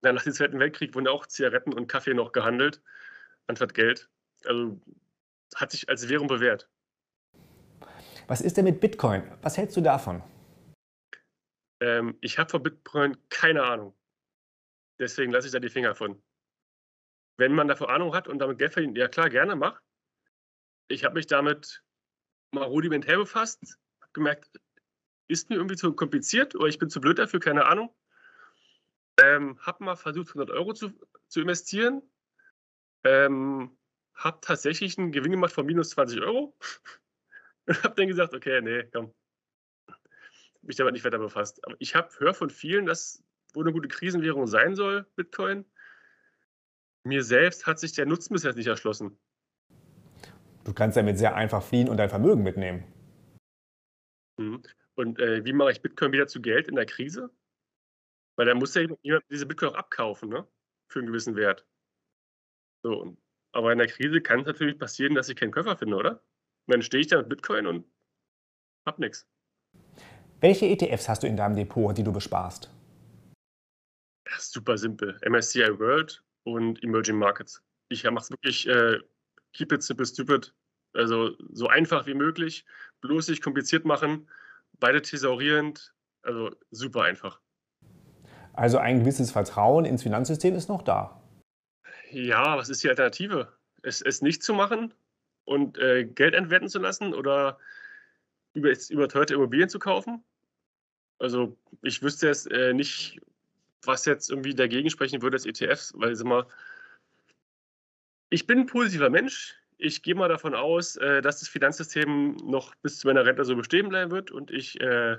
Ja, 0.04 0.14
nach 0.14 0.24
dem 0.24 0.34
Zweiten 0.34 0.60
Weltkrieg 0.60 0.94
wurden 0.96 1.08
auch 1.08 1.26
Zigaretten 1.26 1.74
und 1.74 1.88
Kaffee 1.88 2.14
noch 2.14 2.32
gehandelt, 2.32 2.82
anstatt 3.48 3.74
Geld. 3.74 4.10
Also 4.46 4.80
hat 5.56 5.72
sich 5.72 5.90
als 5.90 6.08
Währung 6.08 6.28
bewährt. 6.28 6.70
Was 8.28 8.42
ist 8.42 8.58
denn 8.58 8.66
mit 8.66 8.80
Bitcoin? 8.80 9.24
Was 9.42 9.58
hältst 9.58 9.78
du 9.78 9.82
davon? 9.82 10.22
Ähm, 11.80 12.18
ich 12.22 12.38
habe 12.38 12.50
von 12.50 12.64
Bitcoin 12.64 13.18
keine 13.30 13.64
Ahnung. 13.64 13.96
Deswegen 15.00 15.32
lasse 15.32 15.48
ich 15.48 15.54
da 15.54 15.60
die 15.60 15.70
Finger 15.70 15.96
von. 15.96 16.22
Wenn 17.38 17.54
man 17.54 17.68
davon 17.68 17.88
Ahnung 17.88 18.14
hat 18.14 18.28
und 18.28 18.40
damit 18.40 18.58
Geld 18.58 18.74
verdient, 18.74 18.98
ja 18.98 19.08
klar, 19.08 19.30
gerne 19.30 19.56
mach. 19.56 19.82
Ich 20.90 21.04
habe 21.04 21.16
mich 21.16 21.28
damit 21.28 21.84
mal 22.52 22.64
rudimentär 22.66 23.18
befasst, 23.18 23.78
habe 24.02 24.12
gemerkt, 24.14 24.60
ist 25.28 25.50
mir 25.50 25.58
irgendwie 25.58 25.76
zu 25.76 25.94
kompliziert 25.94 26.56
oder 26.56 26.68
ich 26.68 26.80
bin 26.80 26.90
zu 26.90 27.00
blöd 27.00 27.20
dafür, 27.20 27.40
keine 27.40 27.66
Ahnung. 27.66 27.94
Ähm, 29.22 29.58
habe 29.60 29.84
mal 29.84 29.96
versucht, 29.96 30.30
100 30.30 30.52
Euro 30.52 30.74
zu, 30.74 30.92
zu 31.28 31.42
investieren. 31.42 32.02
Ähm, 33.04 33.78
habe 34.14 34.40
tatsächlich 34.42 34.98
einen 34.98 35.12
Gewinn 35.12 35.32
gemacht 35.32 35.54
von 35.54 35.66
minus 35.66 35.92
20 35.92 36.22
Euro. 36.22 36.56
und 37.68 37.84
habe 37.84 37.96
dann 37.96 38.08
gesagt, 38.08 38.34
okay, 38.34 38.62
nee, 38.62 38.84
komm. 38.92 39.14
Mich 40.62 40.76
damit 40.76 40.94
nicht 40.94 41.06
weiter 41.06 41.20
befasst. 41.20 41.66
Aber 41.66 41.76
ich 41.80 41.96
höre 41.96 42.34
von 42.34 42.50
vielen, 42.50 42.86
dass 42.86 43.24
wohl 43.54 43.64
eine 43.64 43.74
gute 43.74 43.88
Krisenwährung 43.88 44.48
sein 44.48 44.76
soll, 44.76 45.06
Bitcoin. 45.16 45.66
Mir 47.04 47.24
selbst 47.24 47.66
hat 47.66 47.80
sich 47.80 47.94
der 47.94 48.06
Nutzen 48.06 48.34
bis 48.34 48.44
jetzt 48.44 48.58
nicht 48.58 48.68
erschlossen. 48.68 49.18
Du 50.66 50.74
kannst 50.74 50.98
damit 50.98 51.18
sehr 51.18 51.36
einfach 51.36 51.64
fliehen 51.64 51.88
und 51.88 51.98
dein 51.98 52.10
Vermögen 52.10 52.44
mitnehmen. 52.44 52.84
Mhm. 54.38 54.62
Und 54.96 55.20
äh, 55.20 55.46
wie 55.46 55.54
mache 55.54 55.72
ich 55.72 55.82
Bitcoin 55.82 56.12
wieder 56.12 56.28
zu 56.28 56.42
Geld 56.42 56.68
in 56.68 56.76
der 56.76 56.86
Krise? 56.86 57.30
Weil 58.38 58.46
da 58.46 58.56
muss 58.56 58.76
ja 58.76 58.84
jemand 59.02 59.26
diese 59.30 59.46
Bitcoin 59.46 59.72
auch 59.72 59.76
abkaufen, 59.76 60.30
ne? 60.30 60.48
Für 60.90 61.00
einen 61.00 61.08
gewissen 61.08 61.36
Wert. 61.36 61.66
So, 62.84 63.18
aber 63.52 63.72
in 63.72 63.80
der 63.80 63.88
Krise 63.88 64.22
kann 64.22 64.42
es 64.42 64.46
natürlich 64.46 64.78
passieren, 64.78 65.16
dass 65.16 65.28
ich 65.28 65.36
keinen 65.36 65.52
Käufer 65.52 65.76
finde, 65.76 65.98
oder? 65.98 66.12
Und 66.68 66.74
dann 66.74 66.82
stehe 66.82 67.02
ich 67.02 67.08
da 67.08 67.18
mit 67.18 67.30
Bitcoin 67.30 67.66
und 67.66 67.86
hab 68.86 69.00
nichts. 69.00 69.28
Welche 70.40 70.68
ETFs 70.68 71.10
hast 71.10 71.24
du 71.24 71.28
in 71.28 71.36
deinem 71.36 71.56
Depot, 71.56 71.98
die 71.98 72.04
du 72.04 72.14
besparst? 72.14 72.72
Ja, 74.30 74.40
super 74.40 74.78
simpel. 74.78 75.20
MSCI 75.28 75.80
World 75.80 76.24
und 76.44 76.84
Emerging 76.84 77.18
Markets. 77.18 77.64
Ich 77.90 78.04
mache 78.04 78.24
es 78.24 78.30
wirklich 78.30 78.68
äh, 78.68 79.00
keep 79.54 79.72
it 79.72 79.82
simple 79.82 80.06
stupid. 80.06 80.54
Also 80.94 81.36
so 81.52 81.68
einfach 81.68 82.06
wie 82.06 82.14
möglich, 82.14 82.66
bloß 83.02 83.30
nicht 83.30 83.44
kompliziert 83.44 83.86
machen, 83.86 84.30
beide 84.80 85.02
thesaurierend, 85.02 85.94
also 86.22 86.56
super 86.72 87.04
einfach. 87.04 87.42
Also 88.58 88.80
ein 88.80 89.02
gewisses 89.02 89.30
Vertrauen 89.30 89.86
ins 89.86 90.02
Finanzsystem 90.02 90.56
ist 90.56 90.68
noch 90.68 90.82
da. 90.82 91.22
Ja, 92.10 92.58
was 92.58 92.70
ist 92.70 92.84
die 92.84 92.90
Alternative? 92.90 93.54
Es, 93.84 94.02
es 94.02 94.24
nicht 94.24 94.42
zu 94.42 94.56
machen 94.56 94.96
und 95.46 95.78
äh, 95.78 96.06
Geld 96.06 96.34
entwerten 96.34 96.68
zu 96.68 96.80
lassen 96.80 97.14
oder 97.14 97.60
über, 98.54 98.72
überteuerte 98.90 99.36
Immobilien 99.36 99.70
zu 99.70 99.78
kaufen. 99.78 100.24
Also 101.20 101.56
ich 101.84 102.02
wüsste 102.02 102.26
jetzt 102.26 102.52
äh, 102.52 102.74
nicht, 102.74 103.22
was 103.84 104.06
jetzt 104.06 104.32
irgendwie 104.32 104.56
dagegen 104.56 104.90
sprechen 104.90 105.22
würde 105.22 105.36
als 105.36 105.46
ETFs, 105.46 105.94
weil 105.96 106.16
sag 106.16 106.26
mal, 106.26 106.48
ich 108.32 108.48
bin 108.48 108.62
ein 108.62 108.66
positiver 108.66 109.12
Mensch. 109.12 109.54
Ich 109.78 110.02
gehe 110.02 110.16
mal 110.16 110.30
davon 110.30 110.56
aus, 110.56 110.96
äh, 110.96 111.22
dass 111.22 111.42
das 111.42 111.48
Finanzsystem 111.50 112.38
noch 112.38 112.74
bis 112.78 112.98
zu 112.98 113.08
meiner 113.08 113.24
Rente 113.24 113.46
so 113.46 113.56
bestehen 113.56 113.90
bleiben 113.90 114.10
wird 114.10 114.32
und 114.32 114.50
ich 114.50 114.82
äh, 114.82 115.18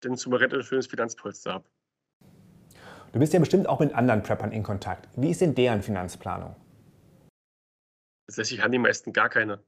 dann 0.00 0.16
zu 0.16 0.30
meiner 0.30 0.40
Rente 0.40 0.56
ein 0.56 0.62
schönes 0.62 0.86
Finanzpolster 0.86 1.52
habe. 1.52 1.68
Du 3.14 3.20
bist 3.20 3.32
ja 3.32 3.38
bestimmt 3.38 3.68
auch 3.68 3.78
mit 3.78 3.94
anderen 3.94 4.24
Preppern 4.24 4.50
in 4.50 4.64
Kontakt. 4.64 5.08
Wie 5.14 5.30
ist 5.30 5.40
denn 5.40 5.54
deren 5.54 5.82
Finanzplanung? 5.82 6.56
Tatsächlich 8.26 8.60
haben 8.60 8.72
die 8.72 8.80
meisten 8.80 9.12
gar 9.12 9.28
keine. 9.28 9.62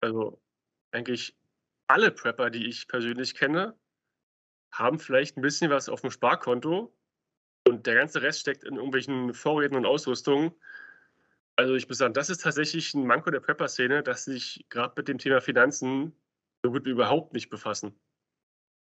Also 0.00 0.40
eigentlich 0.90 1.36
alle 1.88 2.10
Prepper, 2.10 2.48
die 2.48 2.66
ich 2.66 2.88
persönlich 2.88 3.34
kenne, 3.34 3.78
haben 4.72 4.98
vielleicht 4.98 5.36
ein 5.36 5.42
bisschen 5.42 5.70
was 5.70 5.90
auf 5.90 6.00
dem 6.00 6.10
Sparkonto 6.10 6.96
und 7.68 7.86
der 7.86 7.96
ganze 7.96 8.22
Rest 8.22 8.40
steckt 8.40 8.64
in 8.64 8.76
irgendwelchen 8.76 9.34
Vorräten 9.34 9.76
und 9.76 9.84
Ausrüstungen. 9.84 10.52
Also 11.56 11.74
ich 11.74 11.86
muss 11.86 11.98
sagen, 11.98 12.14
das 12.14 12.30
ist 12.30 12.44
tatsächlich 12.44 12.94
ein 12.94 13.06
Manko 13.06 13.30
der 13.30 13.40
Prepper-Szene, 13.40 14.02
dass 14.02 14.24
sich 14.24 14.64
gerade 14.70 14.94
mit 14.96 15.08
dem 15.08 15.18
Thema 15.18 15.42
Finanzen 15.42 16.16
so 16.62 16.72
gut 16.72 16.86
wie 16.86 16.90
überhaupt 16.90 17.34
nicht 17.34 17.50
befassen. 17.50 17.94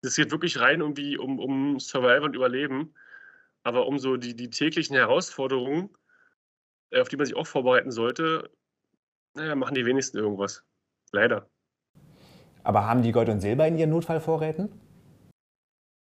Es 0.01 0.17
geht 0.17 0.31
wirklich 0.31 0.59
rein 0.59 0.81
irgendwie 0.81 1.19
um, 1.19 1.39
um 1.39 1.79
Survival 1.79 2.25
und 2.25 2.35
Überleben. 2.35 2.95
Aber 3.69 3.87
um 3.87 3.99
so 3.99 4.17
die, 4.17 4.35
die 4.35 4.49
täglichen 4.49 4.97
Herausforderungen, 4.97 5.91
äh, 6.89 7.03
auf 7.03 7.11
die 7.11 7.19
man 7.19 7.27
sich 7.27 7.37
auch 7.37 7.47
vorbereiten 7.47 7.91
sollte, 7.91 8.51
naja, 9.35 9.55
machen 9.57 9.75
die 9.75 9.85
wenigsten 9.85 10.17
irgendwas. 10.17 10.65
Leider. 11.13 11.51
Aber 12.65 12.87
haben 12.87 13.03
die 13.03 13.13
Gold 13.13 13.29
und 13.29 13.43
Silber 13.43 13.69
in 13.69 13.77
ihren 13.77 13.91
Notfallvorräten? 13.91 14.73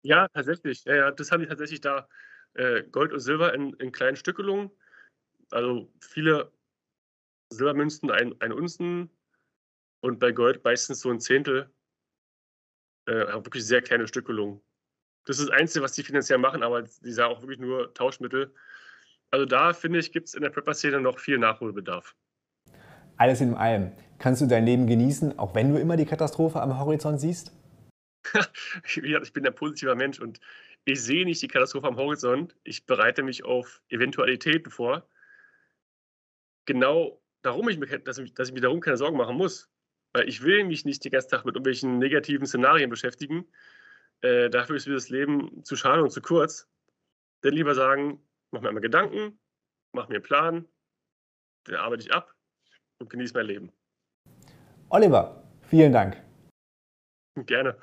Ja, 0.02 0.28
tatsächlich. 0.34 0.84
Ja, 0.84 0.96
ja, 0.96 1.12
das 1.12 1.32
haben 1.32 1.40
die 1.40 1.48
tatsächlich 1.48 1.80
da. 1.80 2.10
Äh, 2.56 2.84
Gold 2.84 3.14
und 3.14 3.22
Silber 3.22 3.54
in, 3.54 3.72
in 3.76 3.94
kleinen 3.94 4.18
Stückelungen. 4.18 4.70
Also 5.50 5.90
viele 6.02 6.52
Silbermünzen, 7.50 8.12
ein, 8.12 8.36
ein 8.42 8.52
Unzen 8.52 9.10
und 10.02 10.20
bei 10.20 10.34
Gold 10.34 10.66
meistens 10.66 11.00
so 11.00 11.10
ein 11.12 11.22
Zehntel. 11.22 11.74
Äh, 13.06 13.14
wirklich 13.14 13.66
sehr 13.66 13.82
kleine 13.82 14.06
Stückelungen. 14.06 14.62
Das 15.26 15.40
ist 15.40 15.50
das 15.50 15.58
Einzige, 15.58 15.84
was 15.84 15.94
die 15.94 16.04
finanziell 16.04 16.40
machen, 16.40 16.64
aber 16.64 16.82
die 16.84 17.12
sind 17.12 17.24
auch 17.24 17.42
wirklich 17.42 17.60
nur 17.60 17.94
Tauschmittel. 17.94 18.54
Also 19.32 19.46
da 19.46 19.74
finde 19.74 20.00
ich, 20.00 20.12
gibt 20.12 20.28
es 20.28 20.34
in 20.34 20.44
der 20.44 20.50
Prepper-Szene 20.50 21.02
noch 21.02 21.20
viel 21.20 21.38
Nachholbedarf. 21.38 22.16
Alles 23.18 23.42
in 23.42 23.56
allem. 23.56 23.92
Kannst 24.20 24.42
du 24.42 24.48
dein 24.48 24.66
Leben 24.66 24.88
genießen, 24.88 25.40
auch 25.40 25.56
wenn 25.56 25.74
du 25.74 25.80
immer 25.80 25.98
die 25.98 26.06
Katastrophe 26.06 26.62
am 26.62 26.78
Horizont 26.78 27.20
siehst? 27.20 27.52
ich 28.84 29.34
bin 29.34 29.46
ein 29.46 29.56
positiver 29.56 29.96
Mensch 29.96 30.20
und 30.20 30.40
ich 30.86 31.02
sehe 31.02 31.26
nicht 31.26 31.42
die 31.42 31.48
Katastrophe 31.48 31.88
am 31.88 31.98
Horizont. 31.98 32.56
Ich 32.64 32.86
bereite 32.86 33.24
mich 33.24 33.46
auf 33.46 33.82
Eventualitäten 33.90 34.72
vor. 34.72 35.08
Genau 36.66 37.22
darum, 37.42 37.70
ich 37.70 37.78
mir, 37.78 37.88
dass, 38.00 38.18
ich, 38.18 38.34
dass 38.34 38.50
ich 38.50 38.54
mir 38.54 38.62
darum 38.62 38.82
keine 38.82 38.98
Sorgen 38.98 39.18
machen 39.18 39.38
muss. 39.38 39.70
Weil 40.14 40.28
ich 40.28 40.44
will 40.44 40.64
mich 40.64 40.86
nicht 40.86 41.04
den 41.04 41.12
ganzen 41.12 41.30
Tag 41.30 41.46
mit 41.46 41.56
irgendwelchen 41.56 41.98
negativen 41.98 42.46
Szenarien 42.46 42.90
beschäftigen, 42.90 43.46
äh, 44.24 44.50
dafür 44.50 44.78
ist 44.78 44.88
mir 44.88 44.96
das 44.96 45.10
Leben 45.10 45.64
zu 45.64 45.76
schade 45.76 46.02
und 46.02 46.10
zu 46.10 46.22
kurz. 46.22 46.68
Dann 47.42 47.54
lieber 47.54 47.76
sagen, 47.76 48.26
mach 48.52 48.62
mir 48.62 48.70
einmal 48.70 48.82
Gedanken, 48.82 49.40
mach 49.94 50.08
mir 50.08 50.16
einen 50.16 50.24
Plan, 50.24 50.68
dann 51.66 51.76
arbeite 51.76 52.04
ich 52.04 52.14
ab 52.14 52.34
und 53.00 53.10
genieße 53.10 53.34
mein 53.34 53.46
Leben. 53.46 53.72
Oliver, 54.90 55.44
vielen 55.64 55.92
Dank. 55.92 56.22
Gerne. 57.46 57.78